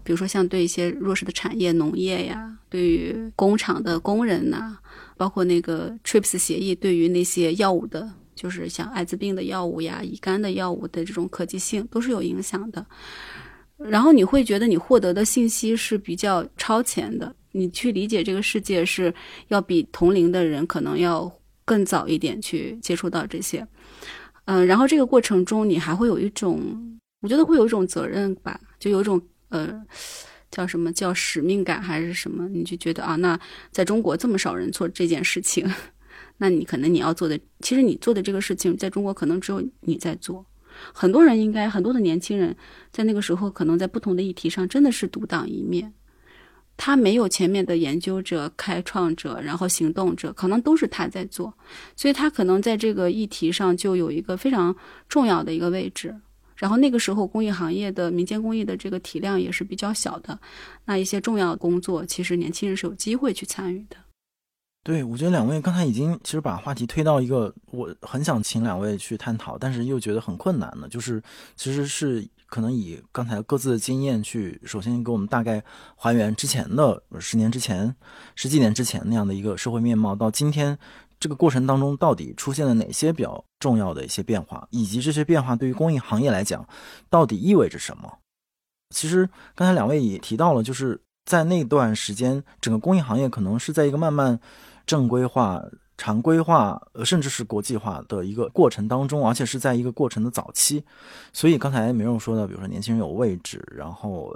[0.03, 4.77] 比如说像对一些弱势的产业，农业呀，对于工厂的工人呐，
[5.17, 12.87] 包括那个 TRIPS 协议对于那些药物的，就是像艾滋病的药物呀、乙肝的药物的这种可及性，都是有影响的。
[13.77, 17.35] 然后你会觉得你获得的信息是比较超前的。
[17.53, 19.13] 你去理解这个世界是
[19.49, 21.31] 要比同龄的人可能要
[21.67, 23.67] 更早一点去接触到这些，
[24.47, 29.79] 嗯，然后这个过程中你还会有一种，我觉得会有一种责任吧，就有一种呃
[30.51, 33.39] 叫什么叫使命感还是什么，你就觉得啊，那
[33.71, 35.69] 在中国这么少人做这件事情，
[36.43, 40.45] 那你可能你要做的，其实你做的这个事情在中国可能只有你在做，
[40.95, 42.57] 很多人应该很多的年轻人
[42.91, 45.93] 在那个时候可能在不同的议题上真的是独当一面。
[46.79, 51.53] 他没有前面的研究者、开创者，然后行动者，可能都是他在做，
[51.95, 54.75] 所以他可能在这个议题上就有一个非常
[55.07, 56.17] 重要的一个位置。
[56.57, 60.39] 然后那个时候，公益行业的民间公益的这个体量也是比较小的，
[60.87, 63.97] 那一些重要的工作，其实年轻人是有机会去参与的。
[64.83, 71.23] 对，我觉得两位刚才已经其实把话题推到一个我很想请两位去探讨，但是又觉得很困难的，就是
[71.57, 72.29] 其实是。
[72.51, 75.63] 可能以刚才各自的经验去，首先给我们大概
[75.95, 77.95] 还原之前的十年之前、
[78.35, 80.77] 十几年之前那样的一个社会面貌，到今天
[81.21, 86.69] 这个过程当中到底出现了哪些比较重要的一些变化，以及这些变化对于公益行业来讲
[87.09, 88.19] 到底意味着什么？
[88.93, 94.41] 其实刚才两位也提到了，就是在那段时间，整个公益行业可能是在一个慢慢
[94.91, 95.63] 正规化。
[96.03, 100.83] 常规化，呃，甚至是国际化的一个过程当中，而且是在一个过程的早期，
[101.31, 104.35] 所以刚才梅荣说的，比如说年轻人有位置，然后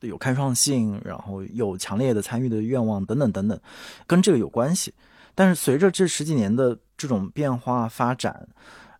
[0.00, 3.56] 有开创性，然后有强烈的参与的愿望等等等等，
[4.04, 4.92] 跟这个有关系。
[5.36, 8.48] 但是随着这十几年的这种变化发展，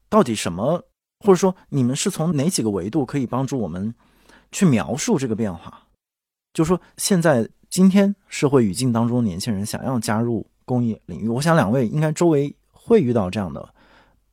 [0.09, 0.81] 到底什么，
[1.25, 3.93] 或者说你们是从哪几个维度可以帮助我们
[4.53, 5.89] 去描述这个变化？
[6.55, 10.47] 就是说，现在今天社会语境当中，年轻人想要加入。
[10.67, 13.67] 公益领域，我想两位应该周围会遇到这样的，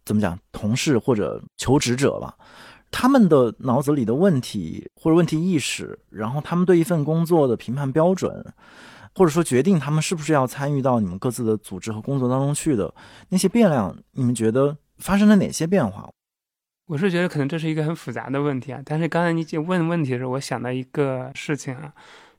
[0.04, 2.36] 怎么讲，同事或者求职者吧？
[2.92, 8.44] 他们的脑子里的问题或者问题意识，然后他们对一份工作的评判标准，
[9.16, 12.94] 或者说决定他们是不是要参与到你们各自的组织和工作当中去的
[13.30, 16.10] 那些变量，你们觉得发生了哪些变化？
[16.88, 18.82] 我是觉得可能这是一个很复杂的问题啊。
[18.84, 21.94] 但是刚才你问问题的时候，我想到一个事情啊，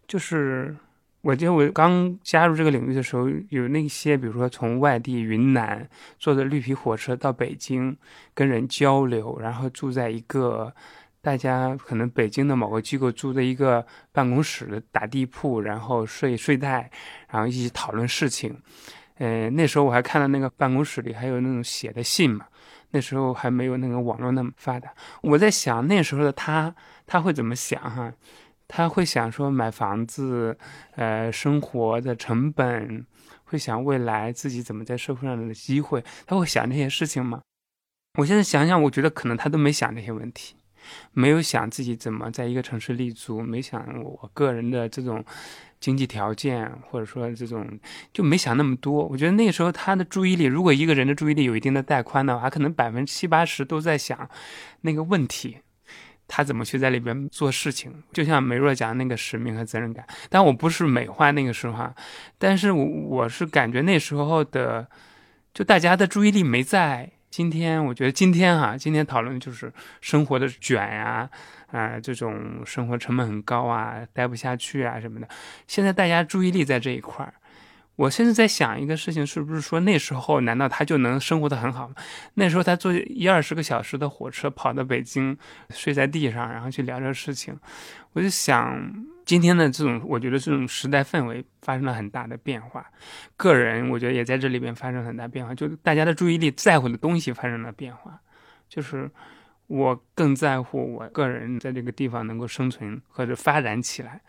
[0.06, 0.76] 就是。
[1.24, 7.96] 我记得我刚加入这个领域的时候，有那些比如说从外地云南坐着绿皮火车到北京
[8.34, 10.70] 跟人交流，然后住在一个
[11.22, 16.90] 大家可能北京的某个机构租的一个办公室打地铺，然后睡睡袋，
[17.30, 18.54] 然后一起讨论事情。
[19.16, 22.44] 呃，那时候我还看到那个办公室里还有那种写的信嘛，
[22.90, 24.92] 那时候还没有那个网络那么发达。
[25.22, 26.74] 我在想那时候的他
[27.06, 28.12] 他会怎么想哈？
[28.66, 30.56] 他会想说买房子，
[30.96, 33.06] 呃，生活的成本，
[33.44, 37.42] 会想未来自己怎么在社会上的机会，他会想这些事情吗？
[38.18, 40.56] 我现在想想，我觉得可能他都没想这些问题，
[41.12, 45.24] 没有想自己怎么在一个城市立足，没想我个人的这种
[45.80, 47.68] 经济条件，或者说这种
[48.12, 49.04] 就没想那么多。
[49.06, 54.30] 我觉得那个时候他的注意力，如果一个人的注意力有一定的带宽的话，可能百分之七八十都在想
[54.82, 55.58] 那个问题。
[56.26, 57.92] 他怎么去在里边做事情？
[58.12, 61.92] 就像梅若讲那个使命和责任感，但我不是美化那个时候，
[62.38, 64.88] 但是我我是感觉那时候的，
[65.52, 67.84] 就大家的注意力没在今天。
[67.84, 71.28] 我觉得今天哈，今天讨论就是生活的卷呀，
[71.70, 75.28] 啊，这种生活成本很高啊，待不下去啊什么的。
[75.66, 77.34] 现在大家注意力在这一块儿。
[77.96, 81.94] 我现在在想一个事情，是不是说那时候难道他就能生活的很好吗？
[82.34, 85.36] 那时候他坐一二十个小时的火车跑到北京，
[85.70, 87.56] 睡在地上，然后去聊这个事情。
[88.12, 92.84] 我就想，今天的这种，我觉得这种时代氛围发生了很大的变化，
[93.36, 98.20] 个人我觉得也在这里边发生很大变化，就大家的注意力在乎的东西发生了变化。
[98.68, 99.08] 就是
[99.68, 104.20] 我更在乎我个人在这个地方能够生存或者发展起来。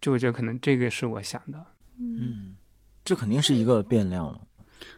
[0.00, 1.64] 就我觉得可能这个是我想的。
[1.98, 2.54] 嗯，
[3.04, 4.40] 这肯定是一个变量了。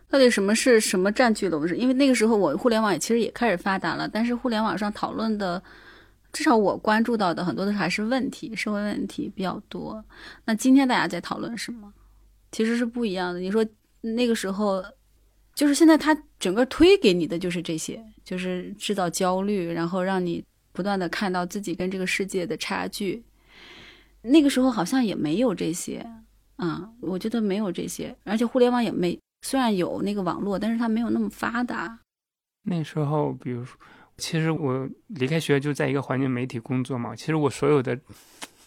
[0.08, 1.68] 到底什么是什么占据了我们？
[1.68, 5.60] 是因为那个时候我互联网也其实也开始发达了，但是互联网上讨论的，
[6.32, 10.04] 至少我关注到的很多的还是问题，社会问题比较多。
[10.44, 11.92] 那今天大家在讨论什么？
[12.52, 13.40] 其实是不一样的。
[13.40, 13.66] 你说
[14.00, 14.84] 那个时候，
[15.54, 23.24] 就是现在他整个推给你的就是这些，就是制造焦虑，然后让你不断的看到自己跟这个世界的差距。
[24.22, 26.06] 那个时候好像也没有这些，
[26.56, 29.18] 啊，我觉得没有这些，而且互联网也没。
[29.42, 31.98] 虽然有那个网络，但是它没有那么发达。
[32.62, 33.78] 那时候，比如说，
[34.16, 37.14] 其实我离开学校就在一个环境媒体工作嘛。
[37.14, 37.98] 其实我所有的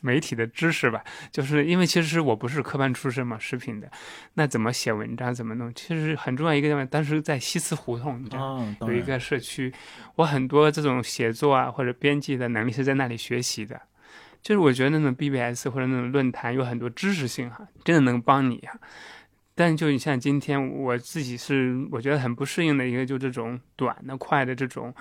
[0.01, 3.89] 媒体的知识吧，就是因为其实我不是科班出身嘛，食品的，
[4.35, 6.85] 那怎么写文章，怎么弄，其实很重要一个地方。
[6.85, 9.73] 当时在西祠胡同，你知道，有一个社区，
[10.17, 13.81] 我很多这种写作啊或者编辑的能力是在那里学习的。
[14.47, 18.79] 就是我觉得那种 BBS 或者那种论坛有很多知识性哈，真的能帮你哈。
[19.53, 24.95] 但就你像今天，我自己是我觉得很不适应的一个，就这种短的、快的这种，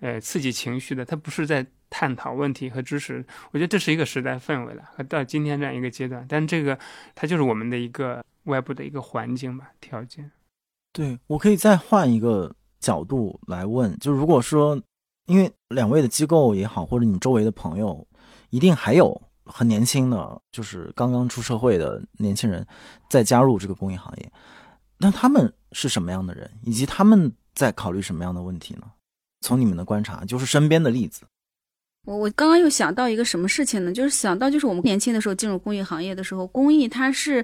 [0.00, 3.22] 呃，刺激情绪的，它不是在探讨问题和知识。
[3.50, 6.24] 我觉得这是一个时代氛围了，和到今天这样一个阶段。
[6.26, 6.78] 但这个
[7.14, 10.30] 它就是我们的一个外部的一个环境吧，条件。
[10.94, 14.80] 对我可以再换一个角度来问，就如果说，
[15.26, 18.07] 因为两位的机构也好，或者你周围的朋友，
[18.50, 19.20] 一定还有。
[19.50, 22.66] 很年轻的，就是刚刚出社会的年轻人，
[23.08, 24.30] 在加入这个公益行业，
[24.98, 28.82] 那他们是什么样的人，以及他们在考虑什么样的问题呢？
[29.40, 31.22] 从你们的观察，就是身边的例子。
[32.04, 33.90] 我我刚刚又想到一个什么事情呢？
[33.90, 37.42] 就是想到就是我们年轻的时候进入公益行业的时候，公益它是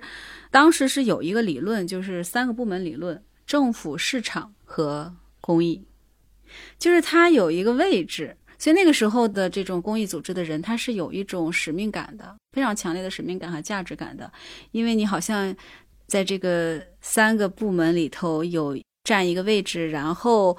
[0.51, 5.83] 当时是有一个理论，就是三个部门理论：政府、市场和公益，
[6.79, 8.37] 就是它有一个位置。
[8.59, 14.33] 所以那个时候的这种公益组织的人，他是有一种使命感的，非常强烈的使命感和价值感的，
[14.71, 15.55] 因为你好像
[16.07, 20.57] 在这个三个部门里头有占一个位置，然后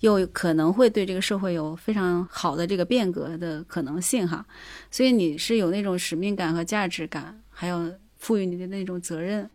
[0.00, 4.46] 又可能会对这个社会有非常好的这个变革的可能性哈，
[4.90, 9.50] 所以你是有那种使命感和价值感，还有赋予你的那种责任。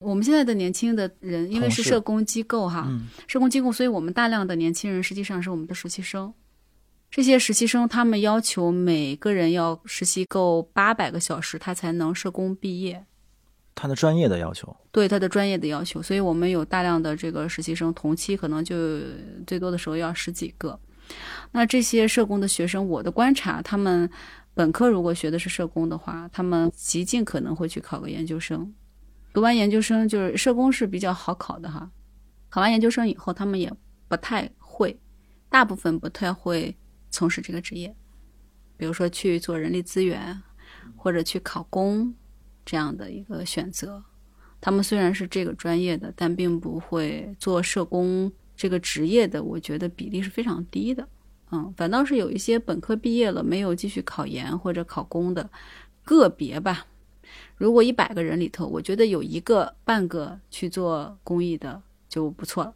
[0.00, 2.88] 我们现在的年轻的人，因为是社工机构哈，
[3.26, 6.32] 社工机构，所以我们大量的年轻人实际上是我们的实习生。
[7.10, 13.04] 这些实习生，他们要求每个人要实习够八百个小时，他才能社工毕业。
[13.74, 18.74] 他的专业的要求，对他的专业的要求，所以我们有大量的这个实习生，同期可能就
[19.46, 20.78] 最多的时候要十几个。
[21.52, 24.10] 那这些社工的学生，我的观察，他们
[24.52, 28.74] 本科如果学的是社工的话，他们极尽可能会去考个研究生。
[29.32, 31.90] 读完研究生，就是社工是比较好考的哈。
[32.50, 33.72] 考完研究生以后，他们也
[34.08, 34.98] 不太会，
[35.48, 36.76] 大部分不太会。
[37.10, 37.94] 从事这个职业，
[38.76, 40.42] 比如说去做人力资源，
[40.96, 42.14] 或者去考公
[42.64, 44.02] 这样的一个选择。
[44.60, 49.42] 他们虽然是这个专业的，但并不会做社工这个职业的。
[49.42, 51.08] 我觉得比例是非常低的。
[51.50, 55.48] 嗯，反倒是有一些本科毕业了没有继续考研或者考公的
[56.04, 56.86] 个别吧。
[57.56, 62.74] 如果一百个人里头，我觉得有一个半个去做公益的就不错了。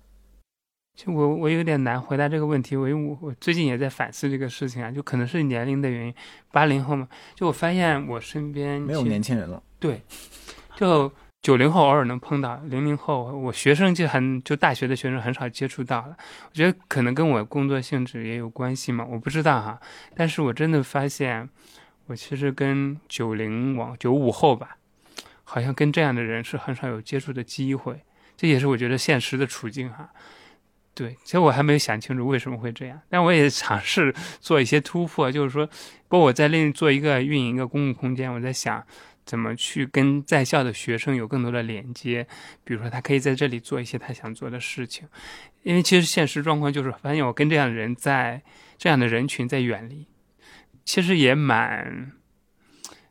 [1.05, 6.15] 就我我有点难回答这个问题，我因为我我最近也在反思这个事情啊，就可能是年龄的原因，
[6.53, 10.01] 八零后嘛，就我发现我身边没有年轻人了，对，
[10.77, 11.11] 就
[11.41, 16.17] 九零后偶尔能碰到，零零后我学生就很就大学的学生很少接触到了，
[16.49, 19.81] 我觉得可能跟我工作性质也有关系嘛，我不知道哈，
[20.15, 21.49] 但是我真的发现，
[22.07, 24.77] 我其实跟九零往九五后吧，
[25.43, 28.03] 好像跟这样的人是很少有接触的机会，
[28.37, 30.11] 这也是我觉得现实的处境哈。
[30.95, 35.67] 对，其实我还没有想清楚为什么会这样，但我也尝试做一些突破，就是说，
[36.07, 38.85] 包括我在另做一个运营一个公共空间，我在想
[39.25, 42.27] 怎么去跟在校的学生有更多的连接，
[42.63, 45.09] 比如说他可以在这里做一些他想做的事情，
[45.63, 48.43] 因为其实现实状况就是发现我跟这样的人在
[48.77, 50.07] 这样的人群在远离，
[50.85, 52.13] 其实也蛮，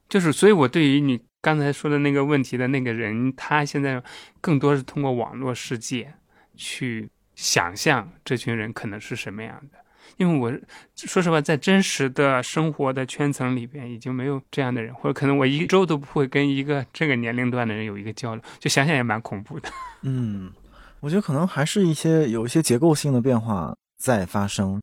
[0.08, 4.04] 就是所以我对于你刚才说的那个问题的那个人，他现在
[4.40, 6.14] 更多是通过网络世界
[6.56, 7.10] 去。
[7.42, 9.80] 想象这群人可能是什么样的？
[10.18, 10.56] 因为我
[10.96, 19.68] 说实话，在真实的生活的圈层里边，已经没有这样的人，或者可能我一周都不会跟一个这个年龄段的人有一个交流，就想想也蛮恐怖的。
[20.04, 20.52] 嗯，
[21.00, 24.80] 我觉得可能还是一些有一些结构性的变化在发生。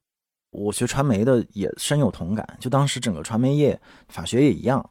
[0.50, 3.78] 我学传媒的也深有同感，就当时整个传媒业、
[4.08, 4.84] 法学也一样，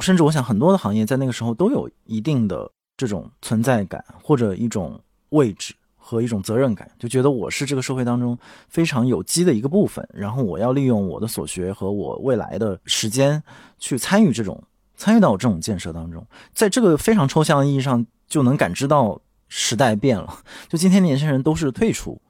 [0.00, 5.00] 甚至我想很多的行业在那个时候都有一定的这种存在感或者一种
[5.30, 5.72] 位置。
[6.06, 8.38] 和一种责任感，就觉得我是这个社会当中
[8.68, 13.42] 非常有机的一个部分，然后我要利用我的所学和我未来的时间
[13.78, 14.62] 去参与这种
[14.94, 20.40] 参与到这种建设当中，在这个非常抽象的意义上，就能感知到时代变了。
[20.68, 22.20] 就今天年轻人都是退出，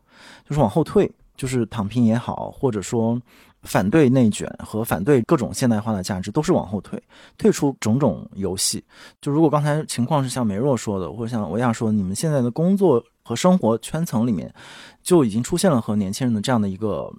[0.49, 3.21] 就是往后退，就是躺平也好，或者说。
[3.65, 7.03] 反对内卷和反对各种现代化的价值，都是往后退，
[7.37, 8.85] 退出种种游戏。
[9.21, 14.55] 就如果刚才情况是像梅若说的，或者像维亚说，你们现在的工作和生活圈层里面，
[15.03, 17.13] 就已经出现了和年轻人的这样的一个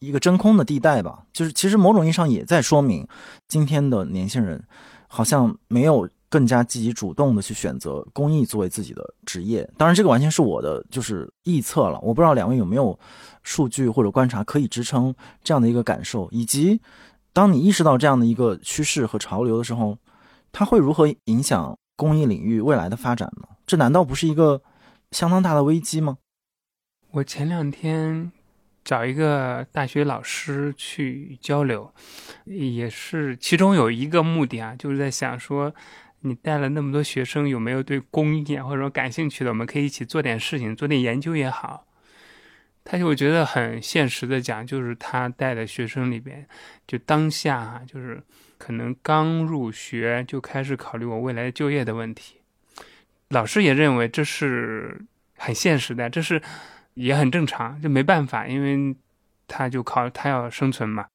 [0.00, 1.22] 一个真空的地带吧。
[1.32, 3.06] 就是其实某种意义上也在说明，
[3.46, 4.62] 今天的年轻人
[5.06, 6.08] 好像没有。
[6.30, 12.96] 更加积极主动的去选择公益作为自己的职业，当然这个完全是我的就是臆测了，我不知道两位有没有
[13.42, 15.12] 数据或者观察可以支撑
[15.42, 16.80] 这样的一个感受，以及
[17.32, 19.98] 当你意识到这样的一个趋势和潮流的时候，
[20.52, 23.48] 它会如何影响公益领域未来的发展呢？
[23.66, 24.62] 这难道不是一个
[25.10, 26.18] 相当大的危机吗？
[27.10, 28.30] 我前两天
[28.84, 31.92] 找一个大学老师去交流，
[32.44, 35.74] 也是其中有一个目的啊，就是在想说。
[36.22, 39.50] 你带了那么多学生，有没有对公益或者说感兴趣的？
[39.50, 41.86] 我们可以一起做点事情，做点研究也好。
[42.84, 46.46] 他就我觉得很现实的讲，就是他带的学生里边，
[46.86, 48.22] 就当下哈，就是
[48.58, 52.40] 可能刚入学就开始考虑我未来就业的问题。
[53.28, 55.00] 老师也认为这是
[55.36, 56.42] 很现实的，这是
[56.94, 58.94] 也很正常，就没办法，因为
[59.46, 61.06] 他就靠他要生存嘛。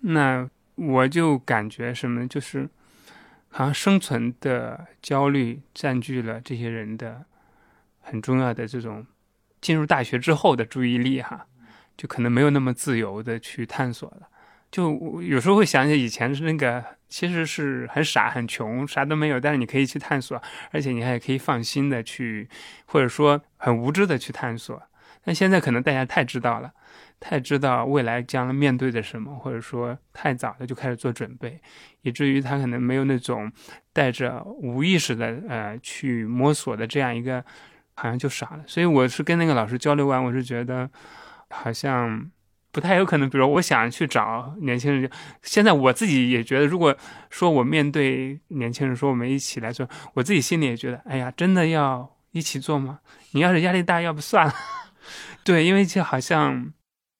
[0.00, 2.68] 那我就感觉什么就是。
[3.50, 7.24] 好像生存的焦虑占据了这些人的
[8.00, 9.04] 很重要的这种
[9.60, 11.46] 进入大学之后的注意力，哈，
[11.96, 14.28] 就可能没有那么自由的去探索了。
[14.70, 20.40] 就有时候会想起以前是那个，其实是很傻、很穷，啥都没有，但是你可以去探索，
[20.70, 22.48] 而且你还可以放心的去，
[22.86, 24.80] 或者说很无知的去探索。
[25.24, 26.72] 但现在可能大家太知道了。
[27.20, 31.60] 太知道未来将面对的什么，或者说太早的就开始做准备，
[32.00, 33.52] 以至于他可能没有那种
[33.92, 37.44] 带着无意识的呃去摸索的这样一个，
[37.92, 38.64] 好像就傻了。
[38.66, 40.88] 所以我是跟那个老师交流完，我是觉得
[41.50, 42.30] 好像
[42.72, 43.28] 不太有可能。
[43.28, 45.10] 比如我想去找年轻人，
[45.42, 46.96] 现在我自己也觉得，如果
[47.28, 53.00] 说我面对年轻人说我们一起来做，我自己心里也觉得，哎呀，真的要一起做吗？
[53.32, 54.54] 你要是压力大，要不算了。
[55.44, 56.72] 对，因为就好像。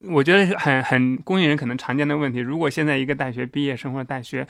[0.08, 4.46] 我觉得很很公益人可能常见的问题，如果现在一个大学毕业生或者大学，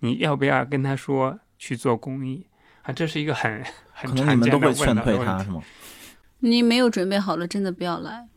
[0.00, 2.46] 你要不要跟他说去做公益
[2.82, 2.92] 啊？
[2.92, 5.60] 这是一个很很常见的问题。
[6.40, 8.28] 你没有准备好了，真的不要来。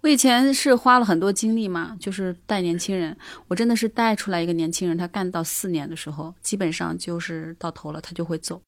[0.00, 3.16] 我以前是花了很多精力嘛，就是带年轻人。
[3.48, 8.60] 我真的是带出来一个年轻人，他干到四年的时候，基本上就是到头了，他就会走。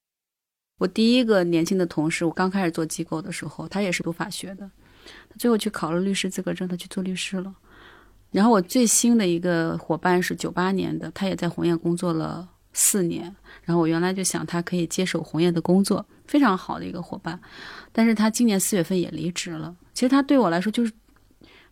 [0.79, 4.71] 我第一个年轻的同事，我刚开始做机构的时候，他也是读法学的。
[5.29, 7.55] 他最后去考了律师资格证，他去做律师了。
[8.31, 13.25] 然后我最新的一个伙伴是九八年的，他也在红雁工作了四年。
[13.63, 17.39] 然后我原来就想他可以接手红雁的工作，非常好的一个伙伴。
[17.93, 19.77] 但是他今年四月份也离职了。
[19.93, 20.91] 其实他对我来说就是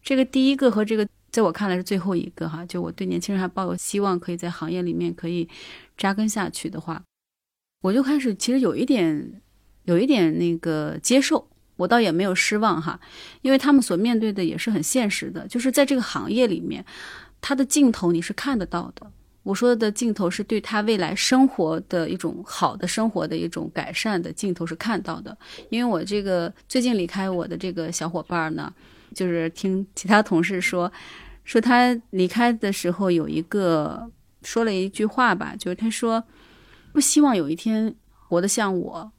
[0.03, 2.66] 这个第一个和这个在我看来是最后一个哈。
[2.66, 5.49] 就我对年轻人还抱有希望，可以在行业里面可以
[5.97, 7.03] 扎根下去的话，
[7.81, 9.41] 我就开始其实有一点
[9.85, 11.49] 有一点那个接受。
[11.81, 13.01] 我倒也没有失望哈，
[13.41, 16.85] 因为他们所面对的也是很现实的，就是在这个行业里面，
[17.41, 19.11] 他的尽头你是看得到的。
[19.43, 25.35] 我说的尽头是对他未来生活的一种好的生活的一种改善的尽头是看到的。
[25.70, 28.70] 因为我这个最近离开我的这个小伙伴呢，
[29.14, 30.93] 就是听其他同事说，
[31.45, 34.07] 说他离开的时候有一个
[34.43, 36.22] 说了一句话吧，就是他说
[36.93, 37.95] 不希望有一天
[38.28, 39.11] 活得像我。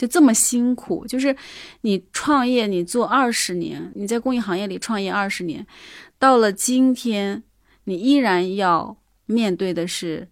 [0.00, 1.36] 就这么辛苦，就是
[1.82, 5.66] 你创业，你做二十年，你在公益行业里创业二十年，
[6.18, 7.42] 到了今天，
[7.84, 8.96] 你依然要
[9.26, 10.26] 面对的是，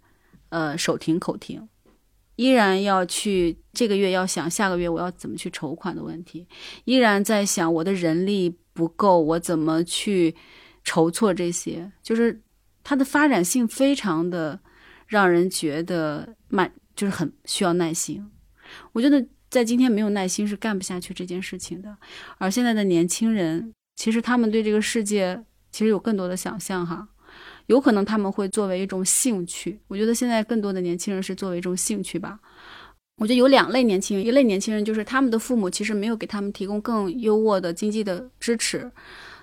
[0.49, 1.69] 呃，手停口停，
[2.37, 6.47] 依然要去这个月要想下个月我要怎么去筹款的问题，
[6.87, 10.35] 依然在想我的人力不够，我怎么去
[10.83, 12.41] 筹措这些，就是
[12.83, 14.59] 它的发展性非常的
[15.07, 18.27] 让人觉得慢，就是很需要耐心，
[18.95, 19.23] 我觉得。
[19.51, 21.97] 在今天没有耐心是干不下去这件事情的，
[22.39, 25.43] 而现在的年轻人其实他们对这个世界
[25.73, 27.09] 其实有更多的想象哈，
[27.67, 29.81] 有可能他们会作为一种兴趣。
[29.89, 32.39] 我觉得现在更多的年轻人是作为一种兴趣吧。
[33.21, 38.89] 我觉得有两类年轻人，一类年轻人就是他们的父母其实没有给他们提供更优渥的经济的支持，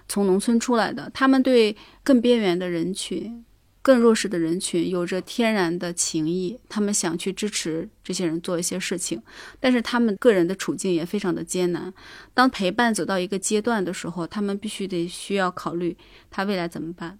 [0.07, 3.43] 从农村出来的，他们对更边缘的人群，
[3.85, 9.21] 更弱势的人群有着天然的情谊，他们想去支持这些人做一些事情，
[9.59, 11.93] 但是他们个人的处境也非常的艰难。
[12.33, 15.95] 当陪伴走到一个阶段的时候，他们必须得需要考虑
[16.31, 17.19] 他未来怎么办。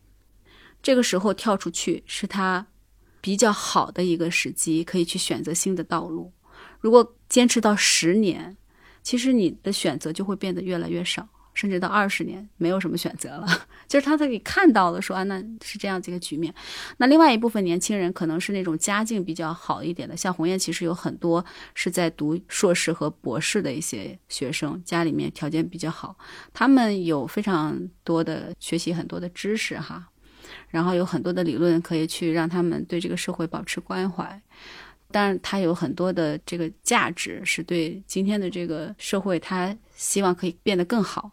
[0.82, 2.66] 这个时候跳出去是他
[3.22, 6.34] 比较好的一个时机，可以去选择新的道路。
[6.80, 8.58] 如果坚持到十年，
[9.04, 11.30] 其实你的选择就会变得越来越少。
[11.56, 13.48] 甚至到二十年没有什么选择了，
[13.88, 16.54] 就是他可以看到了，说啊，那是这样子一个局面。
[16.98, 21.44] 那另外一部分年轻人可能是那种家境比较好一点的，像鸿雁其实有很多
[21.74, 26.16] 是在读硕士和博士的一些学生，家里面条件比较好，
[26.54, 30.08] 他们有非常多的学习很多的知识哈，
[30.68, 34.42] 然后有很多的理论可以去让他们对这个社会保持关怀。
[35.12, 41.32] 但是他有很多的这个价值，是对今天的这个社会，他希望可以变得更好。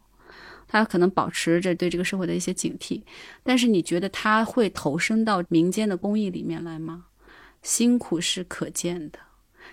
[0.73, 3.03] 他可能保持着对这个社会的一些警惕，
[3.43, 7.05] 但是你觉得他会投身到民间的公益里面来吗？
[7.61, 9.19] 辛苦是可见的。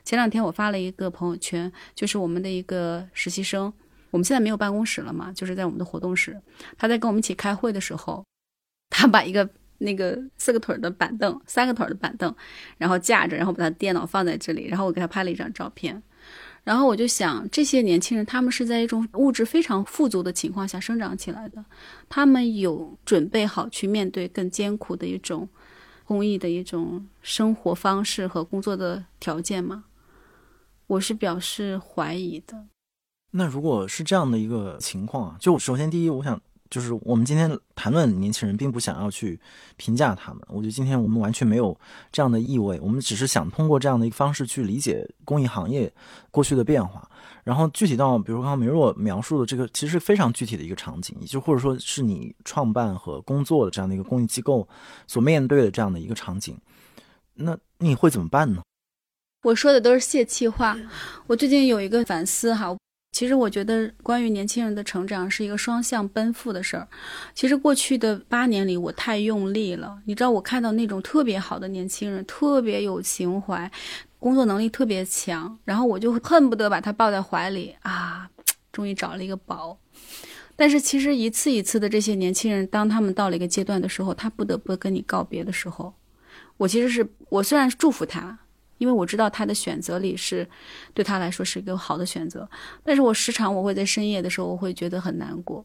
[0.03, 3.71] 前两天我发了一个朋友圈，就是我们的一个实习生，
[4.11, 6.39] 我们现在没有办公室了嘛，就是在我们的活动室。
[6.77, 8.25] 他在跟我们一起开会的时候，
[8.89, 12.35] 他把一个那个四个腿的板凳、三个腿的板凳，
[12.77, 16.03] 然后架着，然后把他电脑放在这里，然后我给他拍了一张照片。
[16.69, 21.65] 然后我就想，这些年轻人他们是在一种物质非常富足的情况下生长起来的，
[22.07, 25.49] 他们有准备好去面对更艰苦的一种
[26.05, 29.85] 公益的一种生活方式和工作的条件吗？
[30.85, 32.67] 我是表示怀疑的。
[33.31, 36.39] 那如果是这样的一个情况啊，就首先第一，我想。
[36.69, 39.39] 就是我们今天谈论年轻人，并不想要去
[39.77, 40.41] 评价他们。
[40.47, 41.77] 我觉得今天我们完全没有
[42.11, 45.91] 这样的意味，我们只是想通过这样的一个方式去理解公益行业
[46.31, 47.09] 过去的变化。
[47.43, 54.67] 然后具体到，比如刚刚梅若描述的这个，其实非常具体的一个场景，也就或者说是你创办和工作的这样的一个公益机构
[55.07, 56.55] 所面对的这样的一个场景，
[57.33, 58.61] 那你会怎么办呢？
[59.43, 60.77] 我说的都是泄气话。
[61.25, 62.77] 我最近有一个反思哈。
[63.11, 66.87] 其实我觉得，关于年轻人的成长是一个双向奔赴的事儿。
[67.33, 69.99] 其实过去的八年里，我太用力了。
[70.05, 73.69] 你知道，我看到那种特别好的年轻人，特别有情怀，
[74.19, 78.29] 工作能力特别强，然后我就恨不得把他抱在怀里啊，
[78.71, 79.77] 终于找了一个宝。
[80.55, 85.93] 但是其实一次一次的这些年轻人，当他们到了一个阶段的时候，他不得不跟你告别的时候，
[86.57, 88.39] 我其实是我虽然是祝福他。
[88.79, 90.49] 因为我知道他的选择里是，
[90.93, 92.49] 对他来说是一个好的选择，
[92.83, 95.63] 但是我时常我会在深夜的时候我会觉得很难过，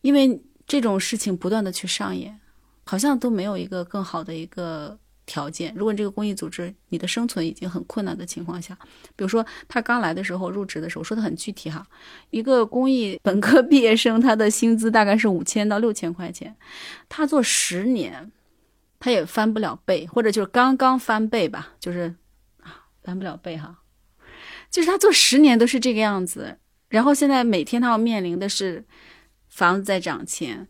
[0.00, 2.40] 因为这种事情不断的去上演，
[2.84, 5.72] 好像都没有一个更好的一个条件。
[5.76, 8.76] 如果这个公益组织你的生存已经很困难的情况下，
[9.14, 11.86] 比如说他刚来的时候入职的时候说的很具体哈，
[12.30, 16.56] 一个公益本科毕业生他的薪资大概是五千到六千块钱，
[17.08, 18.32] 他做十年。
[19.04, 22.14] 他也翻不了倍，或者就是刚刚翻倍吧，就是
[22.62, 23.80] 啊，翻不了倍哈。
[24.70, 26.56] 就是他做十年都是这个样子，
[26.88, 28.84] 然后现在每天他要面临的是
[29.48, 30.68] 房子在涨钱，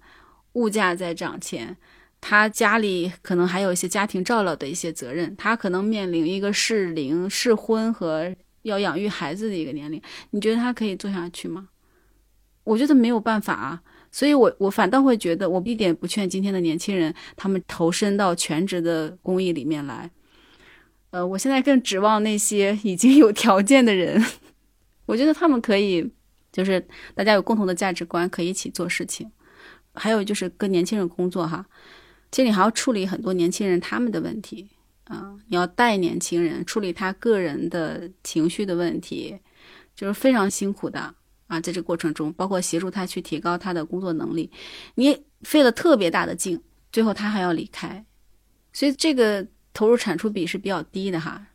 [0.54, 1.76] 物价在涨钱，
[2.22, 10.00] 他家里可能还有一些家庭照料的一些责任，他可能面临一个适龄、适婚和要养育孩子的一个年龄。
[10.30, 11.68] 你觉得他可以做下去吗？
[12.64, 13.82] 我觉得没有办法啊。
[14.12, 20.10] 所以，我我反倒会觉得，我一点不劝今天的年轻人他们投身到全职的公益里面来。
[21.10, 24.22] 呃，我现在更指望那些已经有条件的人，
[25.06, 26.12] 我觉得他们可以，
[26.52, 29.30] 就是大家有共同的价值观，可以一起做事情。
[29.94, 31.66] 还有就是跟年轻人工作哈，
[32.30, 34.70] 其实你还要处理很多年轻人他们的问题
[35.04, 39.38] 啊，你要带年轻人处理他个人的情绪的问题，
[39.94, 41.14] 就是非常辛苦的。
[41.52, 44.50] 啊，在这个过程中，包括协助他去提高他的工作能力，
[44.94, 46.58] 你费了特别大的劲，
[46.90, 48.02] 最后他还要离开，
[48.72, 51.46] 所以这个投入产出比是比较低的哈。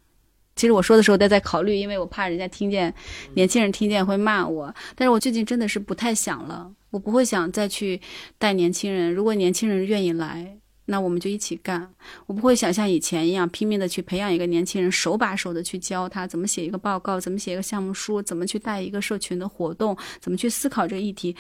[0.56, 2.93] 其实我说的时候都在考虑，因为我怕人家听见，
[3.34, 4.72] 年轻人听见会骂我。
[4.95, 8.00] 但是我最近真的是不太想了，我不会想再去
[8.38, 9.12] 带年轻人。
[9.12, 10.60] 如果年轻人愿意来。
[10.90, 11.94] 那我们就一起干，
[12.28, 21.36] 我不会想像以前一样拼命的去培养一个年轻人，手把手的去教他怎么写一个报告，怎么写一个项目书，怎么去带一个社群的活动，怎么去思考这个议题。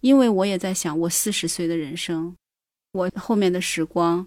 [0.00, 2.36] 因为我也在想，我四十岁的人生，
[2.92, 4.24] 我后面的时光，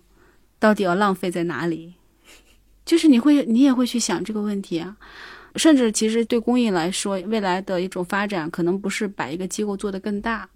[0.59, 1.93] 到底要浪费在哪里？
[2.83, 4.97] 就是你会，你也会去想这个问题啊。
[5.55, 10.49] 甚至其实对公益来说，未来的一种发展，可能不是把一个机构做得更大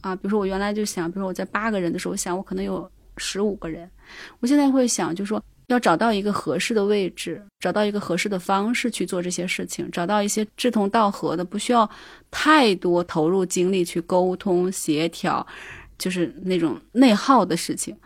[0.00, 0.16] 啊。
[0.16, 2.90] 比如说我原来就想，比如说我在八个人的时候想，我可能有。
[3.16, 3.90] 十五个人，
[4.40, 11.88] 我现在会想，就说要找到一个合适的位置，找到一个合适的方式去做这些事情，找到一些志同道合的，不需要
[12.30, 15.46] 太多投入精力去沟通协调，
[15.98, 17.96] 就是那种内耗的事情。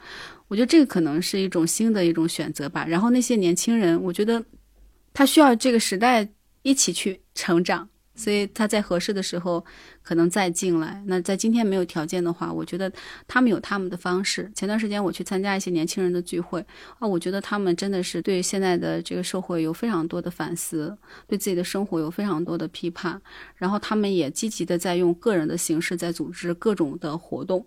[0.46, 2.86] 我觉得这个可能是一种新的一种选择吧。
[2.86, 4.42] 然后那些年轻人，我觉得
[5.12, 6.26] 他需要这个时代
[6.62, 7.88] 一起去成长。
[8.18, 9.64] 所以他在合适的时候
[10.02, 11.02] 可能再进来。
[11.06, 12.92] 那在今天没有条件的话，我觉得
[13.28, 14.50] 他们有他们的方式。
[14.54, 16.60] 前段时间我去参加一些年轻人的聚会
[16.98, 20.98] 啊，我觉得他们真的是对现在的这个社会有非常多的反思，
[21.28, 23.22] 对自己的生活有非常多的批判。
[23.54, 27.64] 然后他们也积极的在用个人的形式在组织各种的活动。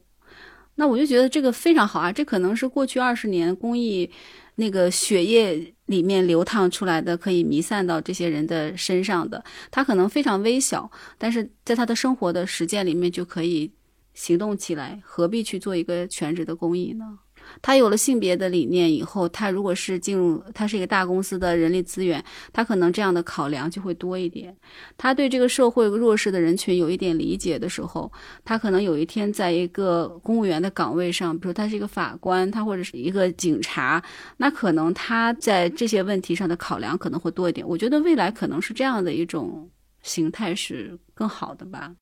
[0.75, 2.11] 那我就觉得这个非常好啊！
[2.11, 4.09] 这可能是过去二十年公益。
[4.55, 13.71] 那个血液里面流淌出来的，可以弥散到这些人的身上的，他可能非常微小，但是在他的生活的实践里面就可以
[14.13, 17.17] 行动起来，何必去做一个全职的公益呢？
[17.61, 22.23] 他有了性别的理念以后，他如果是进入，他是一个大公司的人力资源，
[22.53, 24.55] 他可能这样的考量就会多一点。
[24.97, 28.11] 他对这个社会弱势的人群有一点理解的时候，
[28.45, 34.03] 他可能有一天在一个公务员的岗位上，比如他是一个法官，他或者是一个警察，
[34.37, 37.67] 那可能他在这些问题上的考量可能会多一点。
[37.67, 39.69] 我觉得未来可能是这样的一种
[40.01, 41.93] 形态是更好的吧。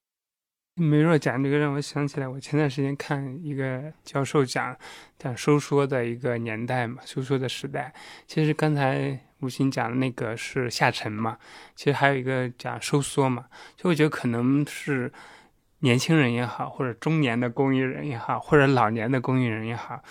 [0.79, 4.75] 梅若讲这个让我想起来，我前段时间看一个教授讲
[5.17, 7.93] 讲收缩的一个年代嘛，收缩的时代。
[8.25, 11.37] 其实刚才吴昕讲的那个是下沉嘛，
[11.75, 13.45] 其实还有一个讲收缩嘛。
[13.75, 15.11] 就我觉得可能是
[15.79, 20.01] 年轻人也好，或者中年的公益人也好，或者老年的公益人也好，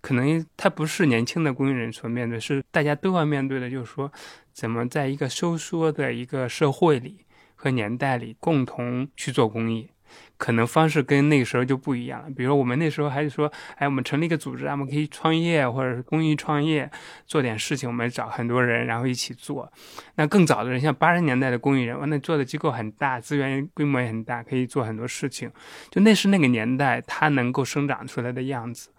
[0.00, 4.10] 可能他不是年轻的公益人所面对，是大家都要面对的，就是说
[4.52, 9.90] 怎么在一个收缩的一个社会里和年代里共同去做公益。
[10.44, 12.28] 可能方式跟那个时候就不一样了。
[12.28, 16.90] 比如说，我们那时候还是说，哎，我们成立一个组织，我们可以创业或者是公益创业，
[17.26, 19.72] 做点事情，我们找很多人，然后一起做。
[20.16, 25.50] 那更早的人，像八十年代的公益人，那做的机构很大，资源规模也很大，可以做很多事情。
[25.90, 28.90] 就那是那个年代，它能够生长出来的样子。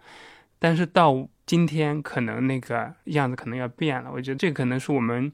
[0.57, 4.09] 但是到今天，可能那个样子可能要变了。
[4.11, 5.31] 我觉得这可能是我们。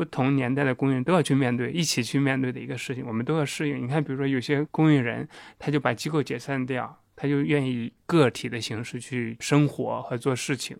[0.00, 3.84] 不同年代的公益人都要去面对，一起去面对的一个事情，我们都要适应。
[3.84, 5.28] 你看，比如说有些公益人，
[5.58, 10.74] 他就把机构解散掉，他就愿意个体的形式去生活和做事情；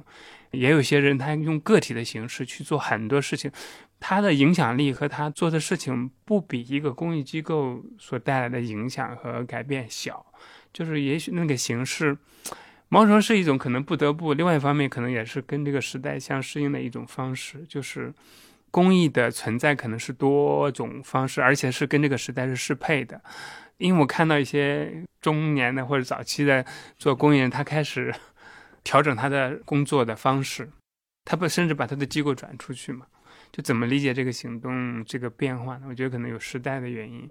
[0.52, 3.52] 也有些人，他用个体的形式去做很多事情，
[4.00, 10.24] 他的影响力和他做的事情不比一个公益机构所带来的影响和改变小。
[10.72, 12.16] 就是也许那个形式，
[12.88, 18.14] 某种是一种可能不得不，另外一方面可能也是跟这个时代相适应的一种方式，就是。
[18.70, 23.20] 公益的存在可能是多种方式，而且是跟这个时代是适配的。
[23.78, 26.64] 因为我看到一些中年的或者早期的
[26.98, 28.14] 做公益人，他开始
[28.84, 30.70] 调整他的工作的方式，
[31.24, 33.06] 他不甚至把他的机构转出去嘛？
[33.50, 35.86] 就怎么理解这个行动这个变化呢？
[35.88, 37.28] 我觉得可能有时代的原因。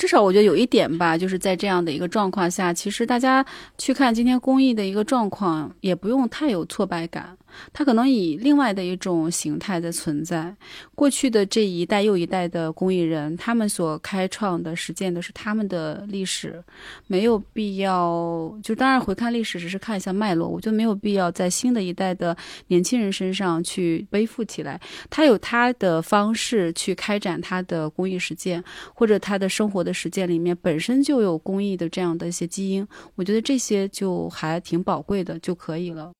[0.00, 3.44] 至少我觉得有一点吧，就是在这样的一个状况下，其实大家
[3.76, 7.36] 去看今天公益的一个状况，也不用太有挫败感。
[7.72, 10.54] 它可能以另外的一种形态在存在。
[10.94, 16.62] 过去的这一代又一代的公益人，他们所开创的、实践的是他们的历史，
[17.08, 18.56] 没有必要。
[18.62, 22.34] 就当然回看历史，只是看一下脉络，我觉得没有必要在新的一代的
[22.68, 24.80] 年轻人身上去背负起来。
[25.10, 28.62] 他有他的方式去开展他的公益实践，
[28.94, 32.86] 或者他的生活的实践里面本身就有公益的这样的一些基因。
[33.14, 36.12] 我觉得这些就还挺宝贵的，就可以了。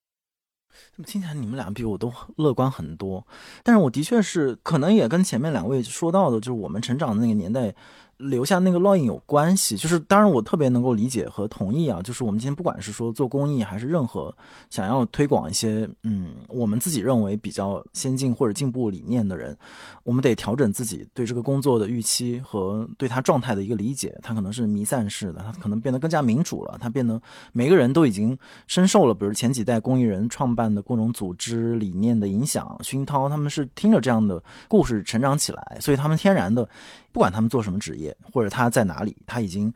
[0.94, 3.26] 怎么听起来，你们俩比我都乐观很多。
[3.62, 7.74] 但是我的确是，可能也跟前面两位说到的，就是我们成长的那个年代。
[8.20, 14.34] 留下那个烙印有关系，就是当然我特别能够理解和同意啊，就是我们今天不管是说做公益，还是任何
[14.68, 19.56] 想要推广一些嗯我们自己认为比较先进或者进步理念的人，
[20.02, 24.18] 我们得调整自己对这个工作的预期和对他状态的一个理解。
[24.22, 27.20] 他可能是弥散式的，他可能变得更加民主了，他变得
[27.52, 36.68] 每个人都已经深受了，比如前几代公益人创办的各种组织理念的影响熏陶，他们是听着这样的故事成长起来，所以他们天然的。
[37.12, 39.72] 不管他们做什么职业，或者他在哪里，他已经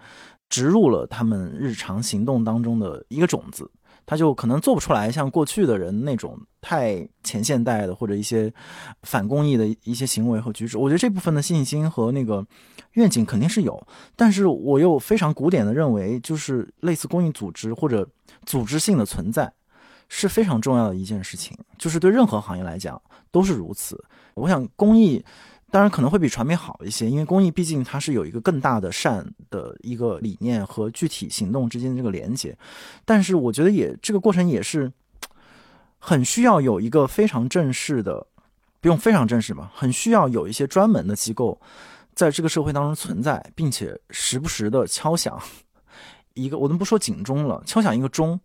[0.48, 3.68] 植入了他们日常行动当中的一个种子，
[4.06, 8.52] 他就可能做不出来像过去的人那种太前现代的或者一些
[9.02, 10.78] 反公益的一些行为和举止。
[10.78, 12.46] 我觉得这部分的信心和那个
[12.92, 18.08] 愿景肯定是有，但是我又非常古典的认为，就是类似公益组织或者
[18.46, 19.52] 组织性的存在
[20.08, 23.00] 是非常重要的一件事情，就是对任何行业来讲
[23.32, 24.02] 都是如此。
[24.34, 25.24] 我想公益。
[25.74, 32.56] 当然可能会比传媒好一些，因为公益毕竟它是有一个更大的善的一个理念和具体行动之间的这个连接，
[33.04, 34.92] 但是我觉得也这个过程也是
[35.98, 38.24] 很需要有一个非常正式的，
[38.80, 41.60] 不用非常正式吧，很需要有一些专门的机构
[42.14, 45.36] 在这个社会当中存在，并且时不时的敲响
[46.34, 48.38] 一个，我都不说警钟了，敲响一个钟，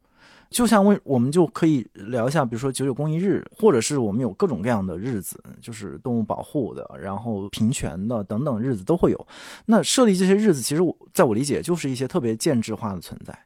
[0.49, 9.27] 就像为我们就可以聊一下，比如说九九公益日，或者是我们有各种各样的日子，就是动物保护的，然后平权的等等日子都会有。
[9.67, 13.37] 那设立这些日子，其实我在我理解就是一些特别建制化的存在，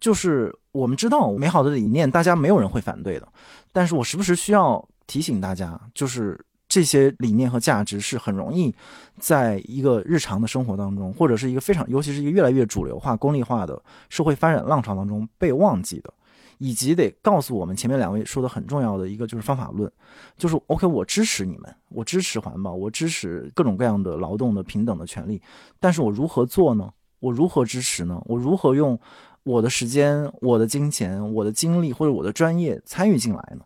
[0.00, 3.28] 就是我们知道美好的理念，大家没有人会反对的，
[3.70, 6.36] 但是我时不时需要提醒大家，就是
[6.68, 8.74] 这些理念和价值是很容易
[9.20, 16.12] 在一个日常的生活当中，或者是一个非常，尤其是一个越来越主流化、功利化的社会发展浪潮当中被忘记的。
[16.58, 19.90] 以及得告诉我们前面两位说的很重要的一个就是方法论，
[20.36, 25.40] 就是 OK，我支持你们，我支持环保，我支持各种各样的劳动的平等的权利，
[25.80, 26.92] 但是我如何做呢？
[27.20, 28.20] 我如何支持呢？
[28.26, 28.98] 我如何用
[29.42, 33.64] 我的时间、我的金钱、我的精力或者我的专业参与进来呢？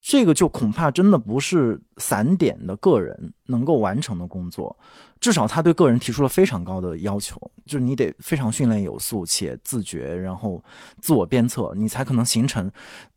[0.00, 4.78] 这个就恐怕真的不是散点的个人能够完成的工作，
[5.20, 10.62] 至少他对个人提出了非常高的要求，就是你得非常训练有素且自觉，然后
[11.00, 12.70] 自我鞭策，你才可能形成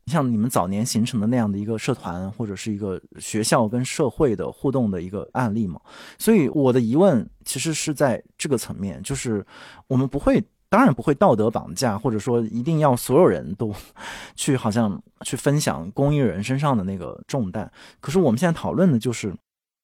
[0.06, 5.80] 像你们早年形成的那样的一个社团或者是一个学校跟社会的互动的一个案例嘛。
[6.18, 9.44] 所以我的疑问其实是在这个层面，就是
[9.86, 10.42] 我们不会。
[10.72, 13.74] 当然不会道德绑架，或者说一定要所有人都
[14.36, 17.68] 去好像去分享公益人身上的那个重担。
[17.98, 19.34] 可是我们现在讨论的就是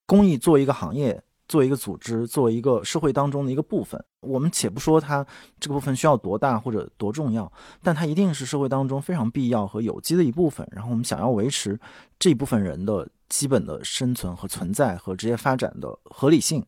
[0.07, 4.03] 公益作为一个行业，作为一个组织，作为一个社会当中的一个部分。
[4.21, 5.25] 我们且不说它
[5.61, 7.51] 这个部分需要多大或者多重要，
[7.83, 10.67] 但它一定是社会当中非常必要和有机的一部分。
[10.73, 11.79] 然后我们想要维持
[12.19, 16.65] 这一部分人的基本的生存和存在和职业发展的合理性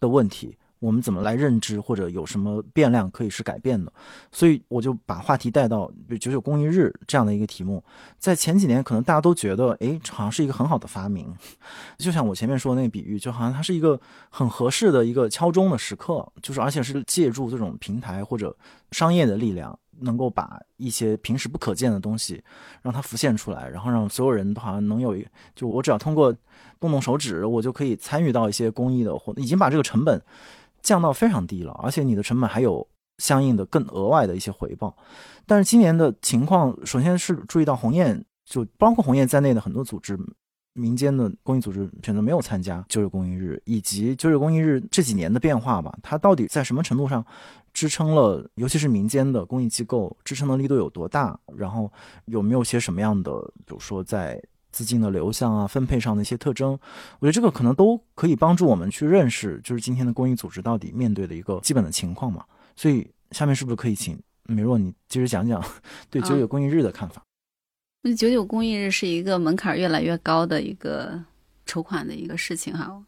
[0.00, 0.56] 的问题。
[0.78, 3.92] 我们怎么来认知，或者有什么变量可以是改变的？
[4.30, 7.82] 所以我就把话题带到，比如九九公益日这样的一个题目，
[8.18, 11.34] 在前几年可能大家都觉得，哎，好像是一个很好的发明，
[11.96, 13.98] 就像我前面说的那个比喻，就好像它是一个
[14.28, 18.54] 很合适的一个敲钟的时刻，就是而且是借助这种平台或者
[18.92, 22.44] 商业的力量，能够把一些平时不可见的东西
[22.82, 26.30] 让它浮现出来，然后让所有人都好像能有一，就我只要通过
[26.78, 30.22] 动动手指，我就可以参与到一些公益的活动，已经把这个成本。
[30.86, 32.86] 降到非常低了，而且你的成本还有
[33.18, 34.96] 相应的更额外的一些回报。
[35.44, 40.16] 但是今年的情况，首先是注意到鸿雁，就包括鸿雁在内的很多组织，
[40.74, 47.24] 民间的公益组织选择没有参加九九公益日，以及九九公益日这几年的变化吧，它到底在什么程度上
[47.74, 51.36] 支撑了，尤其是民间的公益机构支撑的力度有多大？
[51.56, 51.90] 然后
[52.26, 53.32] 有没有些什么样的，
[53.66, 54.40] 比如说在。
[54.76, 56.78] 资金的流向啊，分配上的一些特征，
[57.18, 62.44] 我觉得这个可能都可以帮助我们去认识，就是今天的公益组织到底面对的一个基本的情况嘛。
[62.76, 65.64] 所以下面是不是可以请美若你接着讲讲
[66.10, 67.22] 对九九公益日的看法？
[68.02, 71.18] 那九九公益日是一个门槛越来越高的一个
[71.64, 73.02] 筹款的一个事情哈。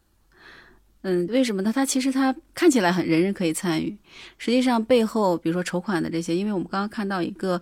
[1.01, 1.71] 嗯，为什么呢？
[1.73, 3.97] 它其实它看起来很人人可以参与，
[4.37, 7.61] 实际上背后，比如说筹款的这些，因为我们刚刚看到一个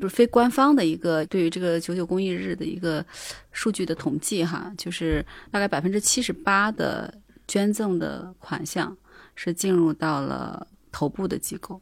[0.00, 3.04] 不是非官方的一个对于这个九九公益日的一个
[3.52, 7.12] 数据的统计哈，就是大概百分之七十八的
[7.46, 8.96] 捐赠的款项
[9.34, 11.78] 是进入到了头部的机构，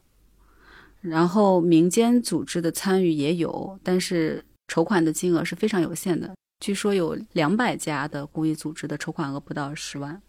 [0.99, 10.21] 然后民间组织的参与也有，但是筹款的金额是非常有限的，据说有两百家的公益组织的筹款额不到十万。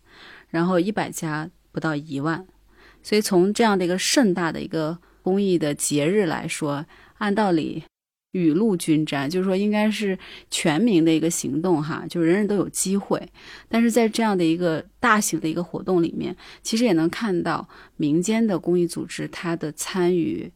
[0.51, 2.47] 然后一百家不到一万，
[3.03, 6.87] 所以从这样的一个盛大的一个公益的节日来说，
[7.19, 7.85] 按道理
[8.33, 10.19] 雨露均沾，就是说应该是
[10.51, 13.21] 全民的一个行动哈，就人人都有机会。
[13.69, 20.51] 但是在这样的一个大型的一个活动里面，其实也能看到民间的公益组织它的参与，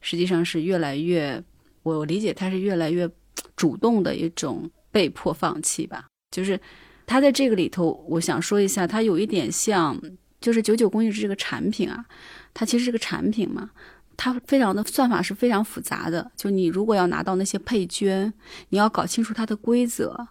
[0.00, 1.42] 实际上是越来越，
[1.82, 3.08] 我理解它是越来越
[3.54, 6.58] 主动的一种被迫放弃吧，就是。
[7.06, 9.96] 它在这个里头，我想说一下，它有一点像，
[10.40, 12.04] 就是九九公益这个产品啊，
[12.52, 13.70] 它其实是个产品嘛，
[14.16, 16.30] 它非常的算法是非常复杂的。
[16.36, 18.32] 就你如果要拿到那些配捐，
[18.70, 20.26] 你要搞清楚它的规则。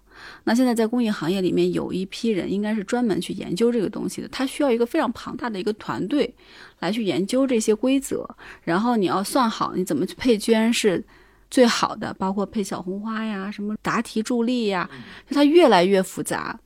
[0.46, 6.34] 那现在在公益行业里面有一批人，应该是专门去研究这个东西的，他需要一个非常庞大的一个团队
[6.80, 8.26] 来去研究这些规则，
[8.64, 11.04] 然后你要算好你怎么去配捐是
[11.50, 14.90] 最好的，包括配小红花呀，什么答题助力呀，
[15.30, 16.58] 就它越来越复杂。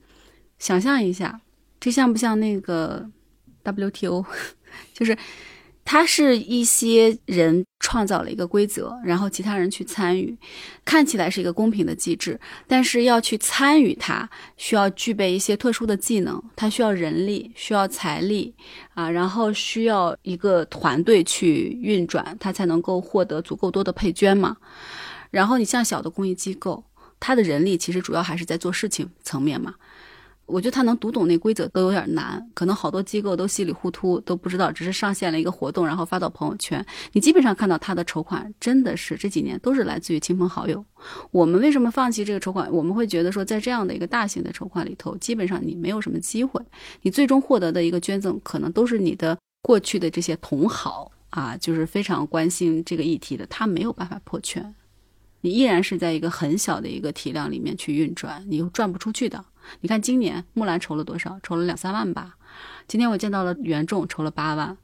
[0.60, 1.41] 想象一下，
[1.80, 3.10] 这像不像那个
[3.64, 4.26] WTO？
[4.93, 5.18] 就是，
[5.84, 10.38] 它是一些人创造了一个规则，然后其他人去参与，
[10.86, 18.53] 看起来是一个公平的机制，但是要去参与它，需要具备一些特殊的技能，它需要人力，需要财力
[18.93, 24.57] 啊，然后需要一个团队去运转，它才能够获得足够多的配捐嘛。
[25.32, 26.84] 然后你像小的公益机构，
[27.20, 29.74] 它的人力其实主要还是在做事情层面嘛。
[30.49, 36.83] 我觉得他能读懂那规则都有点难，可能好多机构都稀里糊涂都不知道，只是上线了一个活动，然后发到朋友圈。
[37.13, 40.83] 你基本上看到他的筹款，真的是这几年都是来自于亲朋好友。
[41.31, 42.71] 我们为什么放弃这个筹款？
[42.71, 46.61] 我们会觉得说，在这样的一个大型的筹款里头，基本上你没有什么机会，
[47.03, 54.73] 你最终获得的一个捐赠，可能都是你的过去的这些同好啊，就是非常关心这个议题的，他没有办法破圈。
[55.41, 59.45] 你依然是在一个很小的一个体量里面去运转，你转不出去的。
[59.81, 61.39] 你看今年木兰筹了多少？
[61.41, 62.35] 筹了两三万吧。
[62.87, 64.77] 今天我见到了元众筹了八万，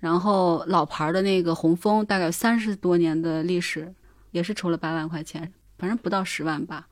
[0.00, 3.94] 然后老牌的那个红枫大概有三十多年的历史，
[4.32, 6.88] 也是筹了八万块钱，反正不到十万吧。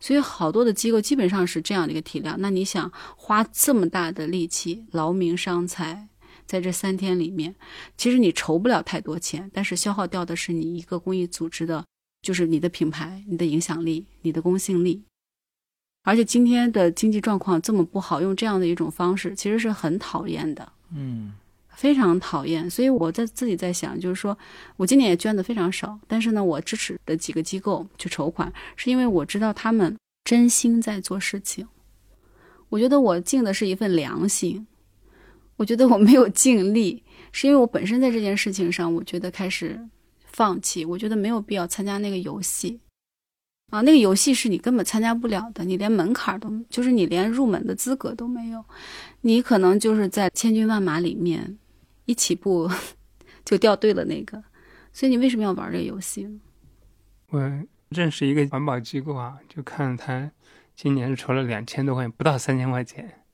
[0.00, 2.36] 所以好多的机构基本上是这样的一个体量。
[2.38, 6.08] 那你想花这么大的力气，劳民伤财，
[6.46, 7.54] 在这三天里面，
[7.96, 11.84] 其实你筹不了太多钱，但是消耗掉的是你一个公益组织的。
[12.20, 15.02] 就是你的品牌、你的影响力、你的公信力，
[16.02, 21.32] 而且今天的经济状况这么不好，用这样的一种方式，其实是很讨厌的，嗯，
[21.70, 22.68] 非常讨厌。
[22.68, 24.36] 所以我在自己在想，就是说
[24.76, 31.66] 我今年也捐的非常少，但是呢，我支持的几个机构去筹款，是因为我知道他们真心在做事情。
[32.68, 34.66] 我觉得我尽的是一份良心，
[35.56, 37.02] 我觉得我没有尽力，
[37.32, 39.88] 是因为我本身在这件事情上，我觉得开始。
[40.38, 42.78] 放弃，我觉得没有必要参加那个游戏，
[43.72, 48.64] 啊，那个游戏是你根本参加不了的，你连门槛都，就是你连入门的资格都没有，
[49.22, 51.58] 你可能就是在千军万马里面
[52.04, 52.70] 一起步
[53.44, 54.40] 就掉队了那个，
[54.92, 56.28] 所以你为什么要玩这个游戏？
[57.30, 57.40] 我
[57.88, 60.30] 认识一个环保机构啊，就看他
[60.76, 63.24] 今年是筹了两千多块钱，不到三千块钱，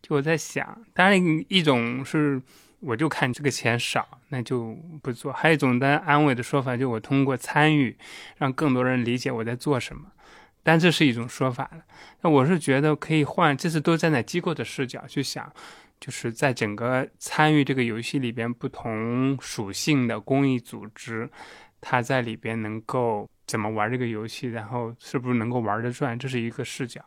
[0.00, 2.40] 就我在想，当然一种是。
[2.84, 5.32] 我就看这个钱少，那就不做。
[5.32, 7.96] 还有一种的安慰的说法，就我通过参与，
[8.36, 10.02] 让更多人理解我在做什么。
[10.62, 11.82] 但这是一种说法了。
[12.22, 15.52] 那我是觉得可以换，这次都站在机构的视角去想，
[16.00, 21.28] 就是在整个参与这个游戏里边，不同属性的公益组织，
[21.84, 23.28] 他在里边能够。
[23.46, 26.98] 怎么玩这个游戏，然后是不是能够玩得转，这是一个视角。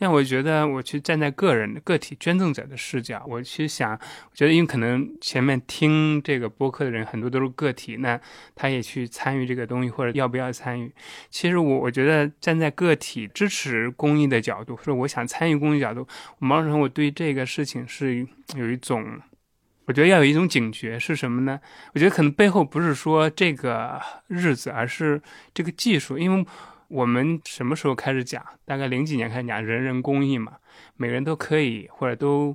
[0.00, 8.20] 那我觉得，我去站在个人个体捐赠者的视角，我去想，我觉得因为可能前面听这个播客的人很多都是个体，那
[8.54, 10.92] 他也去参与这个东西，或者要不要参与？
[11.30, 16.06] 其实我我觉得站在个体支持公益的角度，或者我想参与公益角度，
[16.38, 19.18] 某种程度我对这个事情是有一种。
[19.88, 21.58] 我觉得要有一种警觉是什么呢？
[21.94, 25.20] 我觉得可能背后不是说这个日子，而是
[25.54, 26.18] 这个技术。
[26.18, 26.46] 因为
[26.88, 28.44] 我们什么时候开始讲？
[28.66, 30.58] 大概零几年开始讲人人公益嘛，
[30.96, 32.54] 每个人都可以或者都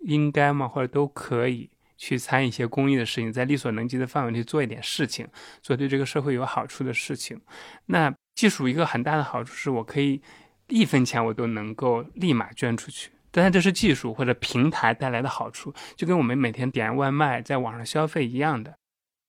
[0.00, 1.68] 应该嘛，或者都可以
[1.98, 5.28] 去参与一些公益的事情，在力所能及的范围内做一点事情，
[5.60, 7.38] 做对这个社会有好处的事情。
[7.84, 10.22] 那技术一个很大的好处是我可以
[10.68, 13.10] 一分钱我都能够立马捐出去。
[13.32, 18.74] 但它，这是技术或者平台带来的好处，就跟我们每天点外卖在网上消费一样的。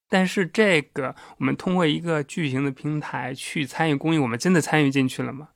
[0.10, 5.50] 但是，这个我们通过一个巨型的平台去参与公益，我们真的参与进去了吗？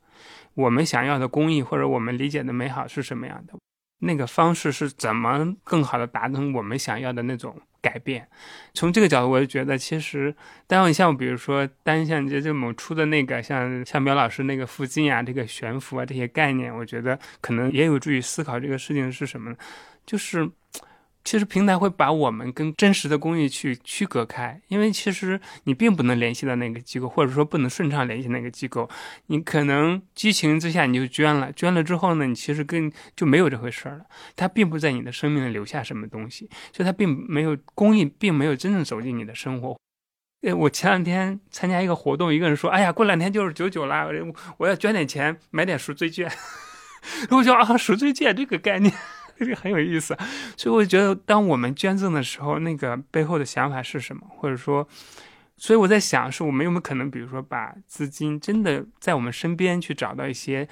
[0.55, 3.53] 我们想要的公益或者我们理解的美好是什么样的？
[3.99, 8.27] 那个方式是怎么更好的达成我们想要的那种改变？
[8.73, 10.35] 从这个角度，我就觉得其实，
[10.67, 19.57] 单位像比如说单向街这某出的那个，像像苗老师那个附近啊，这个悬浮啊这些概念，我觉得可能也有助于思考这个事情是什么呢？
[20.05, 20.49] 就是。
[21.27, 28.89] 其实平台会把我们跟真实的公益去区隔开，因为其实你并不能联系到那个机构，或者说不能顺畅联系那个机构。
[29.25, 34.05] 你可能激情之下你就捐了，捐了之后呢，你其实跟就没有这回事了。
[34.37, 39.77] 它并不在你的生命里留下什么东西，就它并没有公益，并没有真正走进你的生活。
[40.43, 44.07] 呃，我前两天参加一个活动，一个人说：“哎呀，过两天就是九九了，
[44.59, 46.31] 我要捐点钱买点赎罪券。”
[47.31, 48.93] 我说：“啊，赎罪券这个概念。”
[49.39, 50.17] 这个很有意思，
[50.55, 54.25] 所以我觉得，当我们捐赠的时候，那个背后的想法是什么？
[54.29, 54.87] 或者说，
[55.55, 60.67] 所以我在想，是我们有没有可能，比如说，把资金真的在我们身边去找到一些。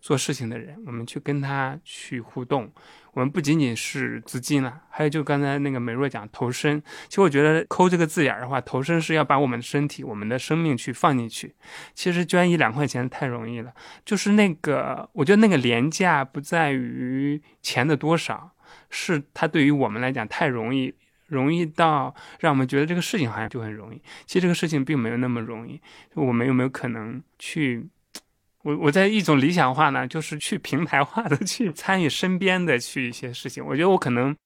[0.00, 2.70] 做事情的人，我们去跟他去互动。
[3.18, 6.80] 我们不仅仅是资金了，还有就刚才那个美若讲投身。
[7.08, 11.52] 其实我觉得抠这个字眼的话，投身是要把我们的身体、我们的生命去放进去。
[11.94, 13.72] 其实捐一两块钱太容易了，
[14.04, 18.52] 就是那个，我觉得那个廉价不在于钱的多少，
[18.88, 20.94] 是它对于我们来讲太容易，
[21.26, 24.00] 容易到让我们觉得这个事情好像就很容易。
[24.26, 25.80] 其实这个事情并没有那么容易。
[26.14, 27.88] 我们有没有可能去？
[28.68, 33.64] 我我在一种理想化呢，就是去平台化的去参与身边的去一些事情。
[33.64, 34.36] 我觉得我可能，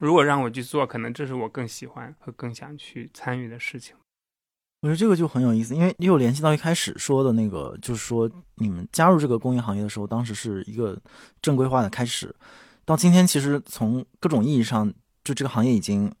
[0.00, 3.94] 如果让我去做，可能这是我更喜欢和更想去参与的事情。
[4.80, 11.00] 我觉得这个就很有意思，因为又联系到一开始说的那个，就是说你们加入这个公益行业的时候，当时是一个
[11.40, 12.34] 正规化的开始，
[12.84, 16.12] 到今天其实从各种意义上，就这个行业已经，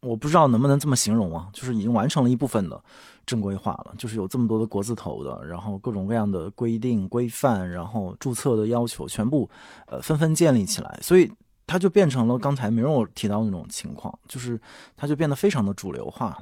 [0.00, 2.82] 我不知道能不能这么形容啊，就是已经完成了一部分的
[3.26, 9.48] 正规化了，就是有这么多的国字头的，然后各种各样的规定规范，然后注册的要求全部
[9.86, 11.30] 呃纷纷建立起来，所以
[11.66, 14.60] 它就变成了刚才没有提到那种情况，就是
[14.96, 16.40] 它就变得非常的主流化，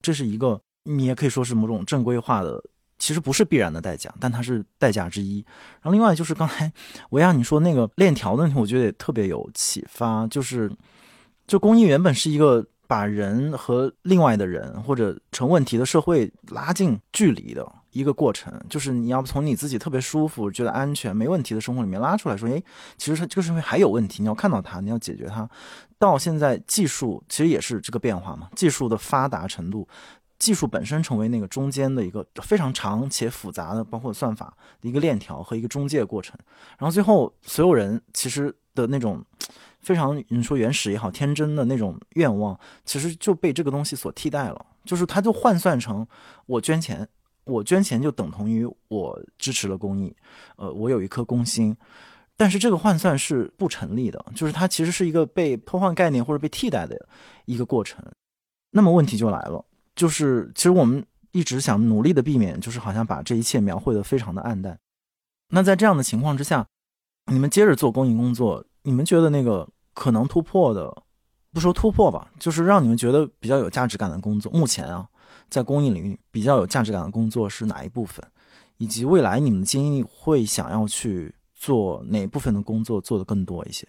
[0.00, 0.60] 这是一个。
[0.84, 2.60] 你也可以说是某种正规化的，
[2.98, 5.36] 其实不是必然的代价，但它是代价之一。
[5.80, 6.72] 然后另外就是刚才
[7.10, 10.26] 维亚你说那个链条的问题，我觉得也特别有启发。
[10.26, 10.68] 就是，
[11.46, 18.52] 就工艺原本是一个把人和另外的人或者成问题的社会拉近距离的一个过程。
[18.68, 22.62] 就是你要从你自己特别舒服、觉得安全、没问题的生活里面拉出来说，哎，
[22.98, 25.48] 其实这个社会还有问题，你要看到它，你要解决它。
[25.98, 29.88] 到现在技术其实也是这个变化嘛，技术的发达程度。
[30.38, 36.36] 技术本身成为那个中间的一个非常长且复杂的，包括算法的一个链条和一个中介过程，
[36.76, 39.24] 然后最后所有人其实的那种
[39.82, 46.06] 非常你说原始也好天真的那种愿望，其实就被这个东西所替代了，就是它就换算成
[46.46, 47.06] 我捐钱，
[47.44, 50.14] 我捐钱就等同于我支持了公益，
[50.56, 51.76] 呃，我有一颗公心，
[52.36, 57.08] 但是这个换算是不成立的，就是它其实是一个被偷换概念或者被替代的
[57.44, 58.04] 一个过程，
[58.70, 59.64] 那么问题就来了。
[59.94, 64.78] 就是，其实我们一直想努力的避免，就是好像把这一切描绘的非常的暗淡。
[65.48, 66.66] 那在这样的情况之下，
[67.26, 71.02] 你们接着做公益工作，你们觉得那个可能突破的，
[71.52, 75.08] 不说突破吧，就是让你们觉得比较有价值感的工作，目前啊，
[75.48, 78.24] 在公益领域比较有价值感的工作是哪一部分？
[78.78, 83.86] 以及未来你们的精力会想要去做哪部分的工作做得更多一些？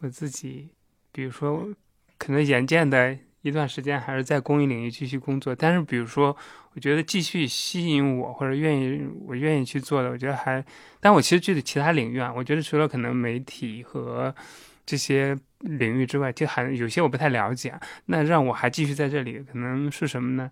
[0.00, 0.70] 我自己，
[1.12, 1.68] 比如说，
[2.16, 3.18] 可能眼见的。
[3.42, 6.36] 一段时间还是在公益领域继续工作，但是比如说，
[6.74, 10.64] 我觉得继续吸引我或者愿意我愿意去做的，我觉得还，
[11.00, 14.34] 但我其实具体其他领域啊，我觉得除了可能媒体和
[14.84, 17.78] 这些领域之外，就还有些我不太了解。
[18.06, 20.50] 那让我还继续在这里，可能是什么呢？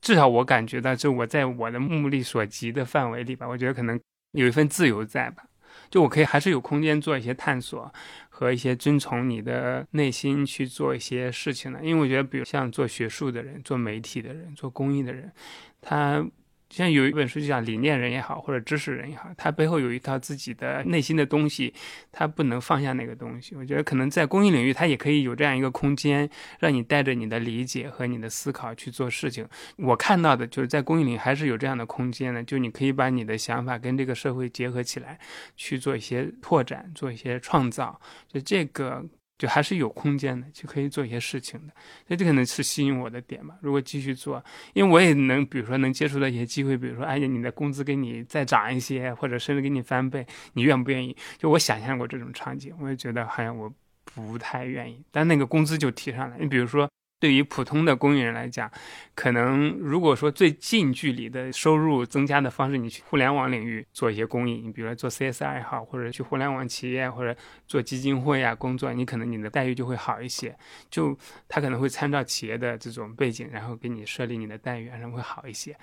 [0.00, 4.00] 至少我感觉到，就我在我的目力所及的范围里吧，我觉得可能
[4.32, 5.44] 有一份自由在吧。
[5.90, 7.92] 就我可以还是有空间做一些探索
[8.38, 15.32] 和一些遵从你的内心去做一些事情的，因为我觉得，比如像做学术的人、做媒体的人、做公益的人，
[15.80, 16.24] 他。
[16.70, 21.72] 像有一本书，就讲理念人也好，或者知识人也好，他背后有一套自己的内心的东西，
[22.12, 23.54] 他不能放下那个东西。
[23.56, 29.48] 我觉得可能在公益领域，他也可以有这样一个空间，让你带着你的理解和你的思考去做事情。
[29.76, 35.18] 我看到的就是在公益领域还是有这样的空间的，就你可以把你的想法跟这个社会结合起来，
[35.56, 38.00] 去做一些拓展，做一些创造。
[38.28, 39.04] 就这个。
[39.38, 41.72] 就还是有空间的，就可以做一些事情的，
[42.06, 43.56] 所以这可能是吸引我的点吧。
[43.62, 51.16] 如果继续做，因为我也能，比如说能接触到一些机会，比如说，哎呀，你的工资给你再涨一些，或者甚至给你翻倍，你愿不愿意？
[51.38, 53.72] 就我想象过这种场景，我也觉得好像我
[54.04, 56.36] 不太愿意，但那个工资就提上来。
[56.38, 56.88] 你比如说。
[57.20, 58.70] 对于普通的公益人来讲，
[59.14, 70.56] 可能如果说最近距离的收入增加的方式，你去互联网领域做一些公益，你比如说做 CSR 也好，或者去互联网企业或者做基金会啊工作，你可能你的待遇就会好一些。
[70.88, 75.76] 就他可能会参照企业的这种背景，然后给你设立你的待遇，然后会好一些。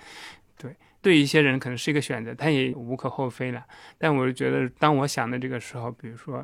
[0.58, 3.62] 对，对一些人可能是一个选择，他也无可厚非了。
[3.98, 6.42] 但我是觉得，当我想的这个时候，比如说。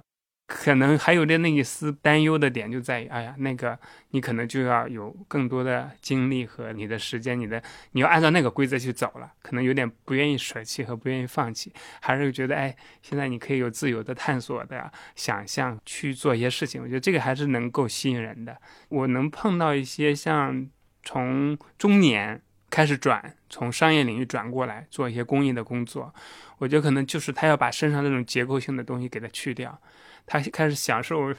[0.55, 3.77] 可能还有点那一丝担忧的点就在于，哎呀，那个
[4.11, 7.61] 你可能就要有更多的精力和你的时间，你的
[7.93, 11.73] 你要按照那个规则去走了，可能有点不愿意舍弃和不愿意放弃，
[12.03, 18.55] 还是觉得，哎，现在你可以有自由的探索的想象去做一些事情，我觉得这个还是能够吸引人的。
[18.91, 20.69] 我能碰到一些像
[21.03, 26.15] 从中年开始转，从商业领域转过来做一些公益的工作，
[26.59, 29.81] 我觉得可能就是他要把身上那种结构性的东西给它去掉。
[30.27, 31.31] 他开始享受，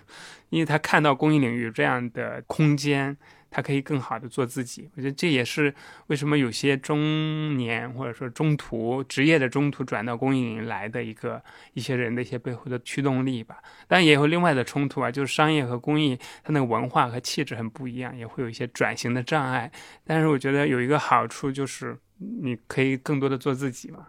[0.50, 3.16] 因为他看到公益领域这样的空间，
[3.50, 4.90] 他可以更好的做自己。
[4.96, 5.74] 我觉得这也是
[6.08, 11.42] 为什么有些中年或者说中途职业的中途转到公益领域来的一个
[11.74, 13.58] 一些人的一些背后的驱动力吧。
[13.88, 19.72] 当然也有另外的冲突啊，就是商业和公益它那个文化和气质很不一样，也会有一些转型的障碍。
[20.04, 21.98] 但是我觉得有一个好处就是
[22.42, 24.08] 你可以更多的做自己嘛。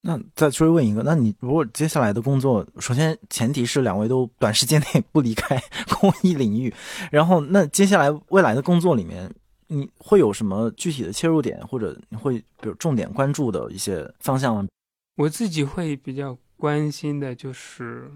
[0.00, 6.72] 那再追问一个，那你如果接下来的工作，首先前提是两位都短时间内不离开公益领域，
[7.10, 9.28] 然后那接下来未来的工作里面，
[9.66, 14.66] 你会有什么具体的切入点，或者你会比如重点关注的一些方向吗？
[15.16, 18.08] 我自己会比较关心的就是，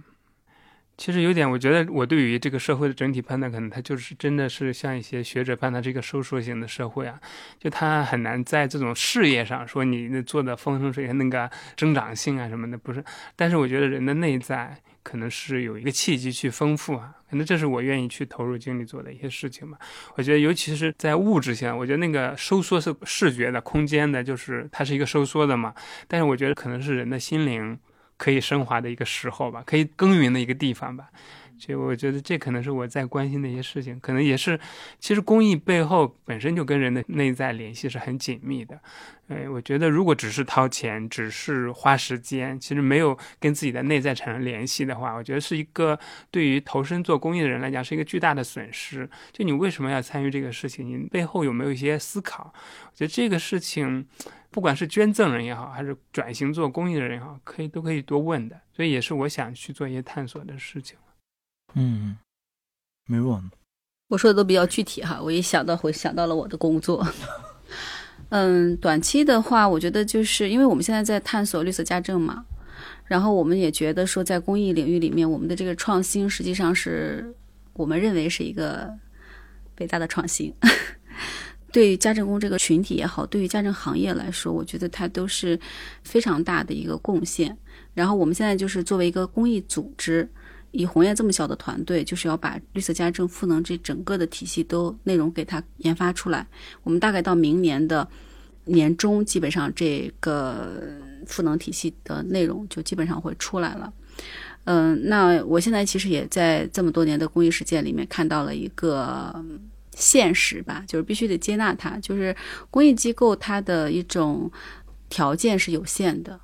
[0.99, 7.19] 其实有点，我觉得我对于这个社会的整体判断，可能它就是真的是像一些学者判断这个收缩型的社会啊，
[7.59, 13.03] 就它很难在这种事业上说你那做的风生水起，那个增长性啊什么的不是。
[13.35, 19.79] 但是我觉得人的内在可能是有一个契机去丰富啊，可能这是我愿意去投入精力做的一些事情吧。
[20.15, 25.75] 我觉得尤其是在物质性，我觉得那个收缩是视觉的、空间的，就是它是一个收缩的嘛。
[26.07, 27.77] 但是我觉得可能是人的心灵。
[28.23, 31.11] 可以升华的一个时候吧，可以耕耘的一个地方吧，
[31.63, 34.59] 所以我觉得这可能是我在关心的一些事情，可能也是，
[34.99, 38.81] 其实公益背后本身就跟人的内在联系是很紧密的。
[39.29, 45.97] 哎，我觉得如果只是掏钱，只是花时间，其实没有跟自己的内在产生联系的话，我觉得是一个
[46.33, 49.09] 对于投身做公益的人来讲是一个巨大的损失。
[49.31, 50.85] 就你为什么要参与这个事情？
[50.85, 52.53] 你背后有没有一些思考？
[52.91, 54.05] 我觉得这个事情。
[54.51, 60.99] 不管是捐赠人也好，还是转型做公益的人也好，可以都可以多问的，所以也是我想去做一些探索的事情。
[61.75, 62.17] 嗯，
[63.07, 63.41] 没问。
[64.09, 67.07] 我说的都比较具体哈，我一想到会想到了我的工作。
[68.29, 72.45] 嗯，短期的话，我觉得就是因为我们现在在探索绿色家政嘛，
[73.05, 77.35] 然后我们也觉得说，在公益领域里面，我们的这个创新实际上是
[77.73, 78.91] 我们认为是一个
[79.79, 80.55] 伟大的创新。
[81.73, 85.59] 对于家政工这个群体也好，对于家政行业来说，我觉得它都是
[86.03, 87.57] 非常大的一个贡献。
[87.95, 90.31] 然后我们现在就是作为一个公益组织，
[90.73, 96.47] 以红叶这么小的团队，就是要把绿色家政赋能这整个的体系都内容给它研发出来。
[96.83, 98.07] 我们大概到明年的
[98.65, 100.83] 年中，基本上这个
[101.27, 103.93] 赋能体系的内容就基本上会出来了。
[104.65, 109.35] 嗯，那我现在其实也在这么多年的公益实践里面看到了一个。
[109.95, 111.99] 现实吧，就是必须得接纳它。
[111.99, 112.35] 就是
[112.71, 114.51] 公益机构它的一种
[115.11, 116.41] 条件是有限的，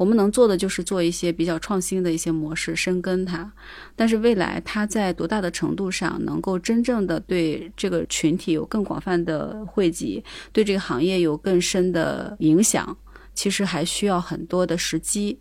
[0.00, 3.52] 我们能做的就是做一些比较创新的一些模式，深耕它。
[3.94, 10.24] 但是未来它在多大的程度上能够真正的对这个群体有更广泛的惠及，
[10.54, 12.96] 对这个行业有更深的影响，
[13.34, 15.38] 其实还需要很多的时机。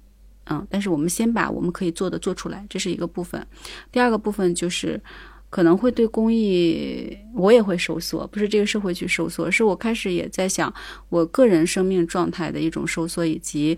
[0.48, 3.48] 嗯，但是我们先把我们可以做的做出来，这是一个部分。
[3.94, 5.02] 第二个部分就是。
[5.52, 10.72] 可能会对公益，我也会收缩，不是这个社会去收缩，是我开始也在想
[11.10, 13.76] 我个人生命状态的一种收缩，以及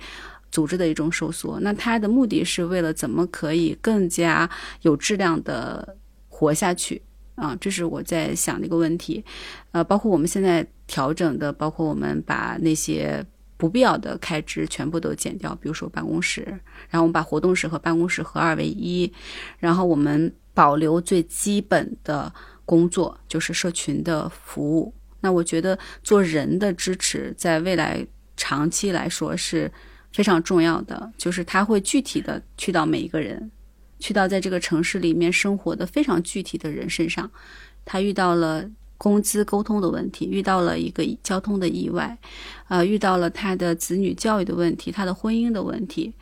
[0.52, 1.60] 组织的一种收缩。
[1.62, 4.50] 那它的目的是为了怎么可以更加
[4.82, 5.98] 有质量的
[6.28, 7.02] 活下去
[7.36, 7.56] 啊？
[7.62, 9.24] 这是我在想的一个问题。
[9.72, 13.26] 呃，包括我们现在调整的，包括我们把那些
[13.58, 16.42] 不必要的开支全部都减掉，比如说办公室，
[16.90, 19.12] 然后我们把活动室和办公室合二为一，
[19.58, 20.34] 然后我们。
[20.54, 22.32] 保留最基本的
[22.66, 24.94] 工作，就是社群的服务。
[25.22, 29.72] 那我觉得做人的支持，在未来长期来说是
[30.12, 31.12] 非常重要的。
[31.18, 33.52] 就是他会具体的去到每一个人，
[34.00, 37.30] 去到在这个城市里面生活的非常具体的人身上。
[37.84, 42.16] 他遇到了工资沟通的问题，遇到了一个交通的意外，
[42.68, 46.14] 呃，遇到了他的子女教育的问题，他的婚姻的问题。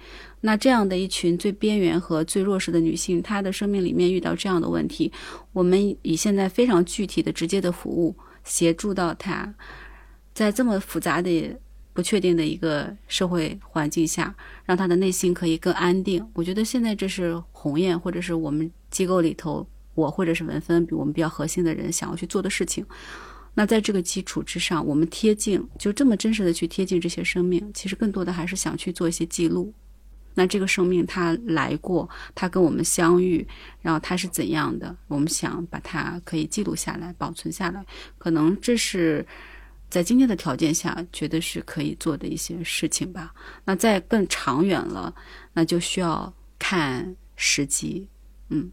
[0.41, 5.11] 那这样的一群最边缘和最弱势的女性，她的生命里面遇到这样的问题，
[5.51, 8.15] 我们以现在非常具体的、直接的服务
[8.45, 9.53] 协助到她，
[10.33, 11.53] 在这么复杂的、
[11.99, 14.33] 不确定的一个社会环境下，
[14.63, 16.25] 让他的内心可以更安定。
[16.33, 22.85] 我觉得现在这是鸿雁或者是我们机构里头我或者是文芬比我们比较核心的人想要去做的事情。
[23.53, 29.73] 那在这个基础之上，我们贴近就这么真实的去贴近这些生命，其实更多的还是想去做一些记录。
[30.35, 33.45] 那这个生命它来过，它跟我们相遇，
[33.81, 34.95] 然后它是怎样的？
[35.09, 37.85] 我们想把它可以记录下来、保存下来，
[38.17, 39.25] 可能这是
[39.89, 43.33] 在今天的条件下觉得是可以做的一些事情吧。
[43.65, 45.13] 那再更长远了，
[45.53, 48.07] 那就需要看时机。
[48.49, 48.71] 嗯，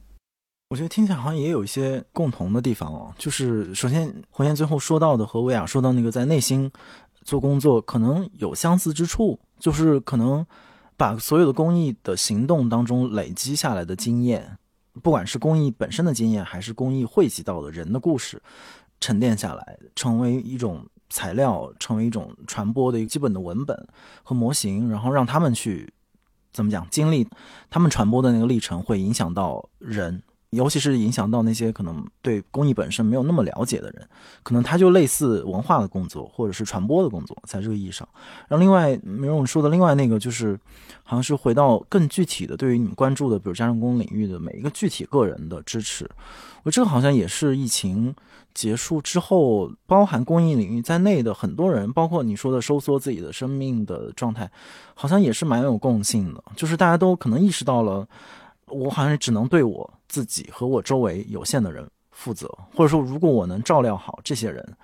[0.69, 3.15] 我觉得听起来好像也有一些共同的地方哦。
[3.19, 6.71] 就是首先，红岩最后说到的和维亚说到那个在内心
[7.23, 10.47] 做工作，可能有相似之处，就是可能。
[10.99, 14.57] 把所有的公益的行动当中累积下来的经验，
[15.03, 18.43] 不管是公益本身的经验，还是公益汇集到的人的故事，
[18.99, 23.89] 沉淀下来，成为一种材料，成为一种传播的一个基本的文本
[24.23, 25.93] 和模型，然后让他们去
[26.53, 27.29] 怎么讲经历
[27.71, 30.23] 他们传播的那个历程，会影响到人。
[30.57, 34.09] 尤其是影响到那些可能对公益本身没有那么了解的人，
[34.43, 38.09] 可能他就类似文化的工作或者是传播的工作，在这个意义上。
[38.49, 40.59] 然后另外，梅荣说的另外那个就是，
[41.05, 46.11] 好像是回到更具体的，对于你们关注的，比如家政工领域的每一个具体个人的支持。
[46.65, 48.13] 我这个好像也是疫情
[48.53, 54.51] 结束之后，包含公益领域在内的很多人，包括你说的收缩自己的生命的状态，
[54.95, 58.09] 好像也是蛮有共性的，就是大家都可能意识到了。
[58.73, 64.77] 我好像只能对我自己和我周围有限的人负责，或者说，如果我能照料好这些人，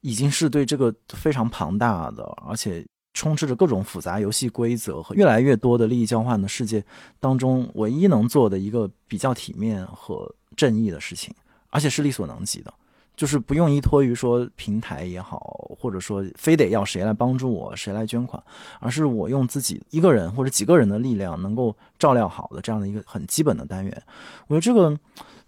[0.00, 2.84] 已经是对这个非常庞大的，而且
[3.14, 6.84] 充斥着各种复杂游戏规则和越来越多的利益交换的世界
[7.20, 11.34] 当中，唯一能做的一个比较体面和正义的事情，
[11.70, 12.72] 而且是力所能及的。
[13.18, 18.40] 就是不用依托于说平台也好，或者说非得要谁来帮助我，谁来捐款，
[18.78, 24.02] 而是我用自己一个人或者几个人的力量能够照料好的这样的一个很基本的单元。
[24.46, 24.96] 我觉得这个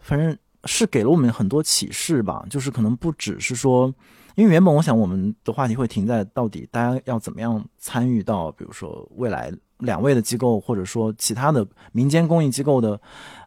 [0.00, 2.44] 反正是给了我们很多启示吧。
[2.50, 3.94] 就是可能不只是说，
[4.34, 9.52] 因为原本我想我们的话题会停在到底大家要怎么样参与到，比如说未来。
[9.80, 13.00] 两位的机构，或者说其他的民间公益机构的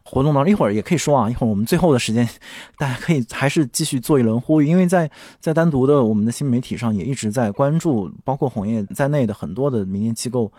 [0.04, 1.30] 活动当中，一会儿也可以说啊。
[1.30, 2.28] 一会儿我们最后的时间，
[2.76, 10.52] 大家可以还是继续做一轮呼吁，因为在在单独的我们的新媒体上也一直在关注，包括红叶在内的很多的民间机构，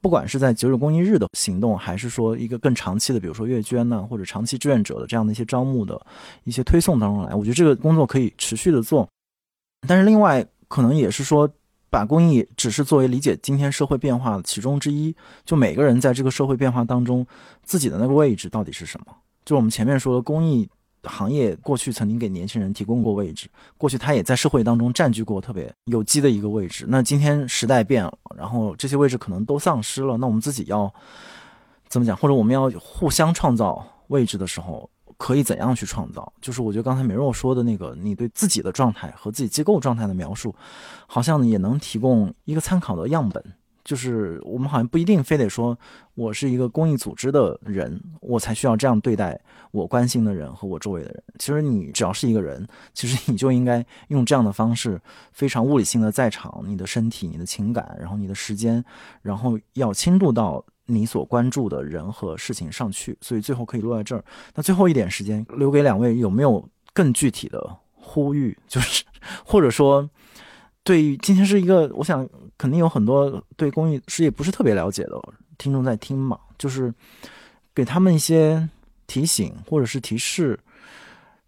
[0.00, 6.00] 不管是在九九公益日的行动，还是说一个更长期的，比如说月捐呢，或者长期志愿者的这样的一些招募的
[6.44, 9.08] 一些推送当中来，我觉得这个工作可以持续的做。
[9.86, 11.48] 但是另外可能也是说。
[11.90, 15.14] 把公益只是作为理解今天社会变化的其中之一，
[15.44, 17.26] 就每个人在这个社会变化当中，
[17.62, 19.06] 自己的那个位置到底是什么？
[19.44, 20.68] 就我们前面说的，公益
[21.04, 23.48] 行业过去曾经给年轻人提供过位置，
[23.78, 26.84] 过去他也在社会当中占据过特别有机的一个位置。
[26.88, 30.92] 那今天时代变了，然后这些位置可能都丧失了，那我们自己要
[31.88, 32.16] 怎么讲？
[32.16, 34.90] 或者我们要互相创造位置的时候？
[35.16, 36.32] 可以怎样去创造？
[36.40, 40.54] 就是我觉得刚才美若说的那个，你对自己的状态和自己机构状态的描述，
[41.06, 43.42] 好像也能提供一个参考的样本。
[43.84, 45.78] 就是我们好像不一定非得说
[46.16, 49.40] 我是一个公益组织的人，我才需要这样对待
[49.70, 51.22] 我关心的人和我周围的人。
[51.38, 58.84] 其实你只要是一个人，其实你就应该用这样的方式，非常物理性的在场，你的身体、你的情感，然后你的时间，
[59.22, 60.64] 然后要倾注到。
[60.86, 64.24] 你所关注的人和事情上去，所以最后可以落在这儿。
[64.54, 68.56] 那最后一点时间留给两位，有没有更具体的呼吁？
[68.68, 69.04] 就是
[69.44, 70.08] 或者说，
[70.82, 75.20] 对于今天是一个，我想肯定有很多对公益事业不是特别了解的
[75.58, 76.94] 听众在听嘛，就是
[77.74, 78.68] 给他们一些
[79.06, 80.58] 提醒或者是提示，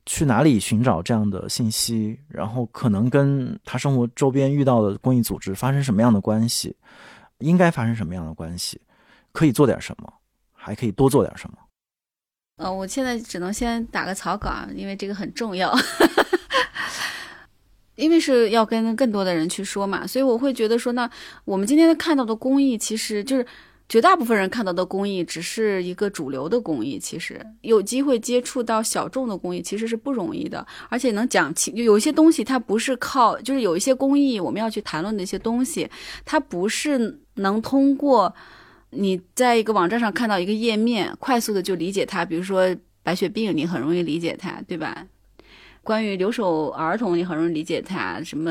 [0.07, 6.75] 去哪里寻找这样的信息，然后可能跟他生活周边遇到的公益组织发生什么样的关系，
[7.39, 8.81] 应该发生什么样的关系。
[9.33, 10.13] 可以做点什么，
[10.53, 11.57] 还可以多做点什么。
[12.57, 15.73] 呃，我现在只能先打个草稿，因为这个很重要，
[17.95, 21.09] 因为是要跟更多的人去说嘛，所以我会觉得说，那
[21.45, 23.47] 我们今天看到的公益，其实就是
[23.89, 26.99] 绝大部分人看到的公益，只是一个主流的公益。
[26.99, 35.89] 其实有机会接触到小众的公益，其实是不容易的，而且能讲清，有一些东西它不是靠，就是有一些公益我们要去谈论的一些东西，
[36.25, 38.35] 它不是能通过。
[38.91, 45.07] 你在一个网站上看到一个页面，快速的就理解它，比如说白血病，你很容易理解它，对吧？
[45.85, 48.51] 关于留守儿童，你很容易理解它，什么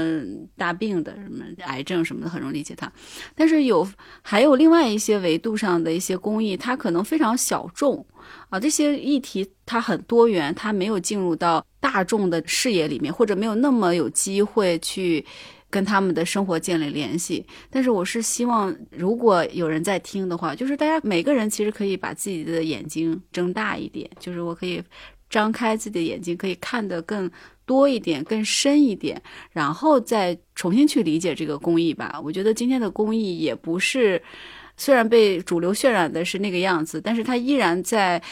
[0.55, 2.91] 大病的，什么癌症什么的，很容易理解它。
[3.35, 3.87] 但是有
[4.21, 8.03] 还有另外一些维度上的一些公益，它可能非常小众
[8.49, 15.23] 啊，这些议题它很多元，它没有进入到大众的视野里面，或者没有那么有机会去。
[15.69, 24.81] 跟他们的生活建立联系，但是我是希望，如果有人在听的话，就是大家每个人其实可以把自己的眼睛睁大一点，就是我可以
[25.29, 27.29] 张开自己的眼睛，可以看得更
[27.65, 29.21] 多一点、更深一点，
[29.51, 32.17] 然后再重新去理解这个公益吧。
[32.23, 34.21] 我觉得今天的公益也不是，
[34.77, 38.23] 虽然被主流渲染的是那个样子，但是它依然在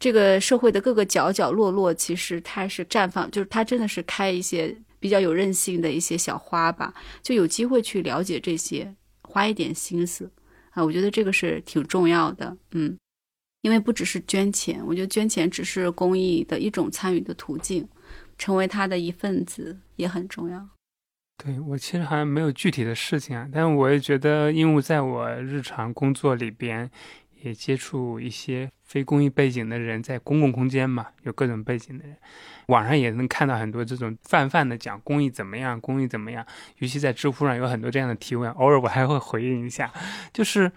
[0.00, 4.76] 这个社会的各个角角落落，其实它是绽放，就是它真的是开一些。
[5.00, 10.30] 比较有韧性的一些小花吧，就有机会去了解这些，花一点心思
[10.70, 12.96] 啊，我觉得这个是挺重要的，嗯，
[13.62, 17.88] 因为不只是捐钱，我觉得捐钱只是公益的一种参与的途径，
[18.38, 20.68] 成为他的一份子也很重要。
[21.42, 26.90] 对我其实好像没有具体的事情啊，但是我也觉得，因为在我日常工作里边。
[27.42, 32.16] 也接触一些非公益背景的人，在公共空间嘛，有各种背景的人，
[32.66, 36.44] 网上也能看到很多这种泛泛的讲公益怎么样，公益怎么样。
[36.78, 39.88] 尤其在知乎上有很多这样的提问，偶尔我还会回应一下。
[40.32, 40.68] 就是，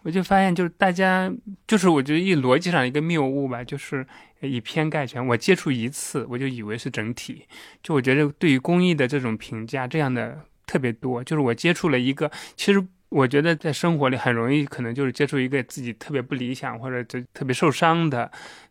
[0.00, 1.30] 我就发现，就是大家，
[1.66, 4.06] 就是我觉得一逻辑上一个谬误吧，就是
[4.40, 5.26] 以偏概全。
[5.26, 7.46] 我接触一次，我就以为是整体。
[7.82, 11.22] 就我觉得对于公益的这种评价，这样的特别多。
[11.22, 12.82] 就是我接触了一个，其实。
[13.10, 18.30] 我觉得在生活里很容易，可能就是接触一个自己特别不理想或者就特别受伤的、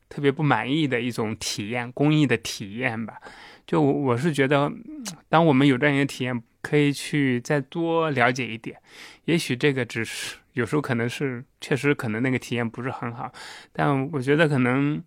[0.10, 3.16] 特别不满意的一种体验，公益的体验吧。
[3.66, 4.72] 就我我是觉得，
[5.28, 8.78] 当我们有这样一个体验，可以去再多了解一点。
[9.26, 13.32] 也许这个只是有时候可能是确实可能那个体验不是很好，
[13.74, 15.02] 但我觉得可能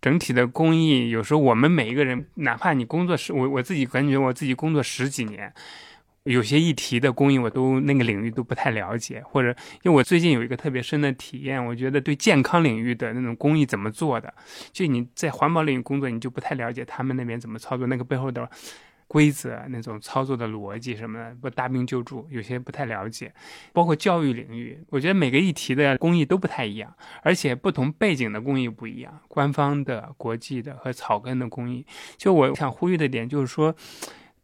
[0.00, 5.52] 整体的公益，有时候我们每一个人，哪怕你工作十，我我自己感觉我自己工作十几年。
[6.24, 14.32] 有些议题的公益，我都那个领域都不太了解，或者因为我最近有一个特别深的体验，我觉得对健康领域的那种公益怎么做的，
[14.72, 18.48] 就你在环保领域工作，你就不太了解他们那边怎么操作，那个背后的
[19.06, 23.30] 规则、那种操作的逻辑什么的，不大病救助，有些不太了解。
[23.74, 26.90] 包括教育领域，我觉得每个议题的公益都不太一样，
[27.22, 31.84] 而且不同背景的公益不一样，官方的、国际的和草根的公益。
[32.16, 33.76] 就我想呼吁的点就是说。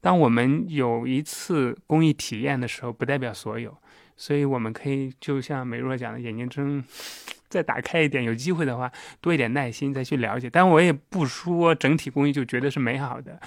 [0.01, 3.77] 当我们有一次公益体验的时候，不代表所有，
[4.16, 6.82] 所以我们可以就像美若讲的，眼睛睁
[7.48, 8.90] 再打开一点，有机会的话，
[9.20, 10.48] 多一点耐心再去了解。
[10.48, 13.40] 但我也不说整体公益就觉得是美好的，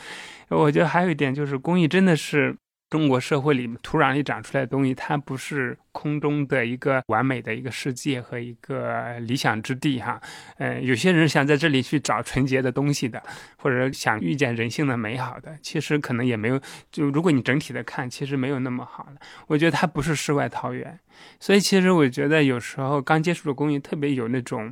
[0.49, 2.55] 我觉得还有一点就是公益真的是。
[2.93, 10.21] 中国社会里土壤里长出来的东西，它不是空中的一个完美的一个世界和一个理想之地哈。
[10.59, 13.19] 呃，有些人想在这里去找纯洁的东西的，
[13.57, 16.61] 或者想遇见人性的美好的，其实可能也没有。
[16.91, 19.19] 就如果你整体的看，其实没有那么好的。
[19.47, 20.99] 我觉得它不是世外桃源，
[21.39, 24.71] 所以其实我觉得有时候刚接触的公益，特别有那种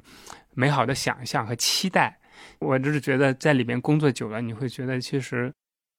[0.54, 2.20] 美好的想象和期待。
[2.60, 5.52] 我就是觉得在里边工作久了，你会觉得其实。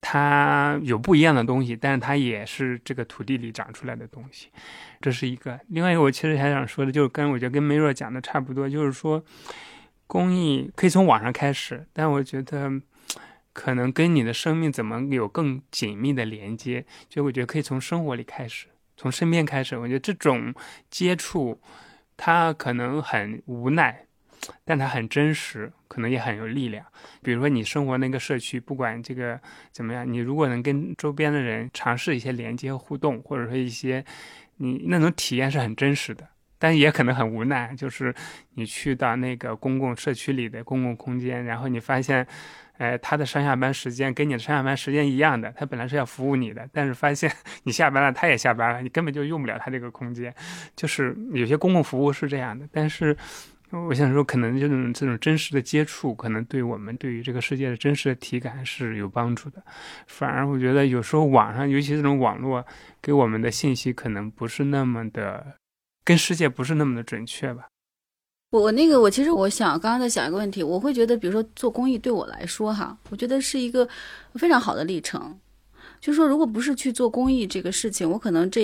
[0.04, 4.48] 它有不一样的东西，但是它也是这个土地里长出来的东西，
[5.00, 5.58] 这是一个。
[5.68, 9.24] 另外一个，我其实还想说的，就是跟我觉得跟梅若讲的差不多，就是说，
[10.08, 12.68] 公益可以从网上开始，但我觉得
[13.52, 18.66] 可能跟你的生命怎么有更紧密的连接，就我觉得可以从生活里开始，
[18.96, 19.78] 从身边开始。
[19.78, 20.52] 我觉得这种
[20.90, 21.60] 接触，
[22.16, 24.06] 它可能很无奈。
[24.64, 26.84] 但它很真实，可能也很有力量。
[27.22, 29.40] 比如说，你生活那个社区，不管这个
[29.70, 34.04] 怎么样，你如果能跟周边的人尝试一些连接和互动，或者说一些
[34.56, 36.26] 你那种体验是很真实的，
[36.58, 37.74] 但也可能很无奈。
[37.76, 38.14] 就是
[38.54, 42.26] 你去到那个公共社区里的公共空间，然后你发现，
[42.78, 47.30] 呃，他的上下班时间跟你的上下班时间一样的，他本来是要服务你的，但是发现
[47.64, 50.34] 你下班了，他也下班了，你根本就用不了他这个空间。
[50.74, 53.16] 就是有些公共服务是这样的，但是。
[53.72, 59.62] 我想说，可能这种这种真实的接触，可能对我们对于这个世界的真实的体感是有帮助的。
[60.06, 62.64] 反而我觉得有时候网上，尤其这种网络
[63.00, 65.56] 给我们的信息，可能不是那么的
[66.04, 67.68] 跟世界不是那么的准确吧。
[68.50, 73.88] 我我那个我其实我想刚刚在想一个问题，我会觉得，比如说做公益对我来说哈，我觉得是一个
[74.34, 75.38] 非常好的历程。
[75.98, 78.62] 就是说，如果不是去做公益这个事情，我可能这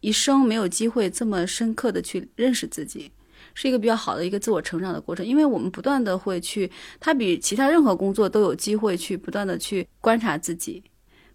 [0.00, 3.12] 一生没有机会这么深刻的去认识自己。
[3.60, 6.70] 是一个比较好的一个自我成长的过程，因为我们不断的会去，
[7.00, 10.80] 他比其他任何工作都有机会去不断的去观察自己，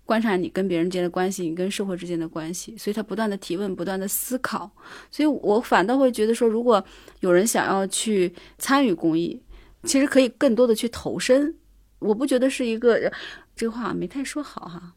[0.06, 4.72] 观察你跟别人之间的关系，你跟社会之间的关系，所以他不断的提问，不断的思考，
[5.12, 6.82] 所以我反倒会觉得说，如果
[7.20, 9.38] 有人想要去参与公益，
[9.84, 11.54] 其实可以更多的去投身，
[12.00, 13.12] 我不觉得是一个
[13.54, 14.94] 这个话没太说好哈，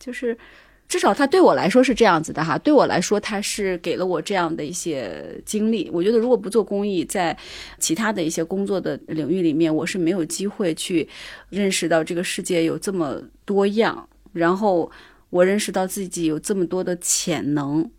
[0.00, 0.36] 就是。
[0.88, 5.90] 至少他对我来说是这样子的哈，对我来说他是给了我这样的一些经历。
[5.92, 7.36] 我觉得如果不做公益，在
[7.78, 11.08] 其他的一些工作的领域里面，我是没有机会去
[11.50, 14.90] 认识到这个世界有这么多样，然后
[15.30, 17.90] 我认识到自己有这么多的潜能，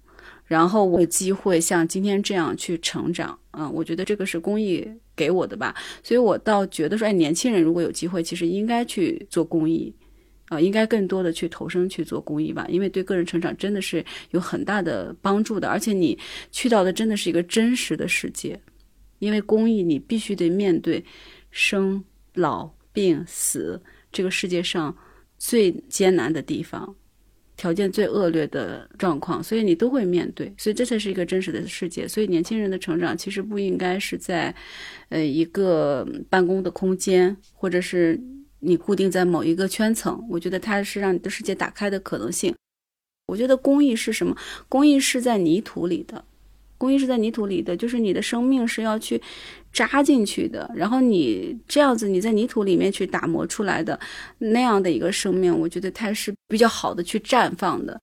[0.45, 3.37] 然后我有机会像今天这样去成长。
[3.51, 9.93] 嗯，我觉得这个是公益给我的吧，所以我倒觉得说，哎，年轻人如果有机会，其实应该去做公益。
[10.49, 15.67] 啊，应该更多的去投身去做公益吧，因为对个人成长真的是有很大的帮助的。
[15.67, 16.17] 而且你
[16.51, 18.57] 去到的真的是一个真实的世界，
[19.19, 21.03] 因为公益你必须得面对
[21.51, 22.01] 生
[22.35, 24.95] 老病死这个世界上
[25.37, 26.95] 最艰难的地方，
[27.57, 30.53] 条件最恶劣的状况，所以你都会面对。
[30.57, 32.07] 所以这才是一个真实的世界。
[32.07, 34.55] 所以年轻人的成长其实不应该是在
[35.09, 38.17] 呃一个办公的空间，或者是。
[38.59, 42.55] 你固定在某一个圈层，我觉得它是让你的世界打开的可能性。
[43.27, 44.35] 我觉得公益是什么？
[44.69, 46.23] 公益是在泥土里的，
[46.77, 49.21] 公益是在泥土里的，就是你的生命是要去
[49.73, 50.71] 扎进去的。
[50.73, 53.99] 然后你这样子，你在泥土里面去打磨出来的
[54.37, 57.99] 那样的一个生命，我觉得它是比较好的去绽放的。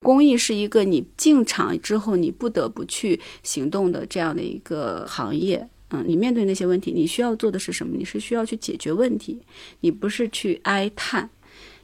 [0.00, 5.68] 公益是一个你进场之后你不得不去行动的这样的一个行业。
[5.90, 7.96] 嗯，你面对那些问题，你需要做的是什么？
[7.96, 9.40] 你是需要去解决问题，
[9.80, 11.30] 你不是去哀叹，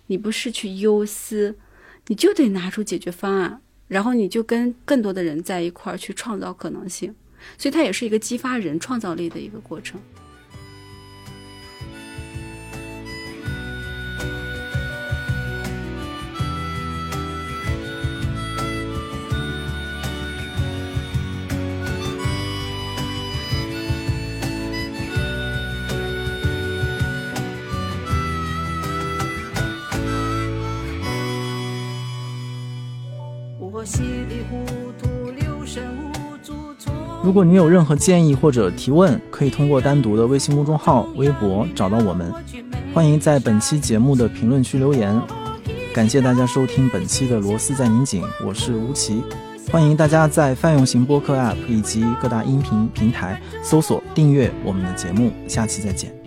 [0.08, 1.56] 你不是去忧思，
[2.08, 7.14] 你就得拿出解决方案，然后你就跟更多的人在一块儿去创造可能性，
[7.56, 10.00] 所以它也是一个激发人创造力的一个过程。
[37.22, 42.32] 如果你有任何建议或者提问，可以通过单独的微信公众号、微博找到我们。
[42.92, 45.20] 欢迎在本期节目的评论区留言。
[45.94, 49.22] 感谢大家收听本期的《螺丝在拧紧》，我是吴奇。
[49.70, 55.32] 欢迎大家在泛用型播客 App 以及各大音频平台搜索订阅我们的节目。
[55.46, 56.22] 下期再见。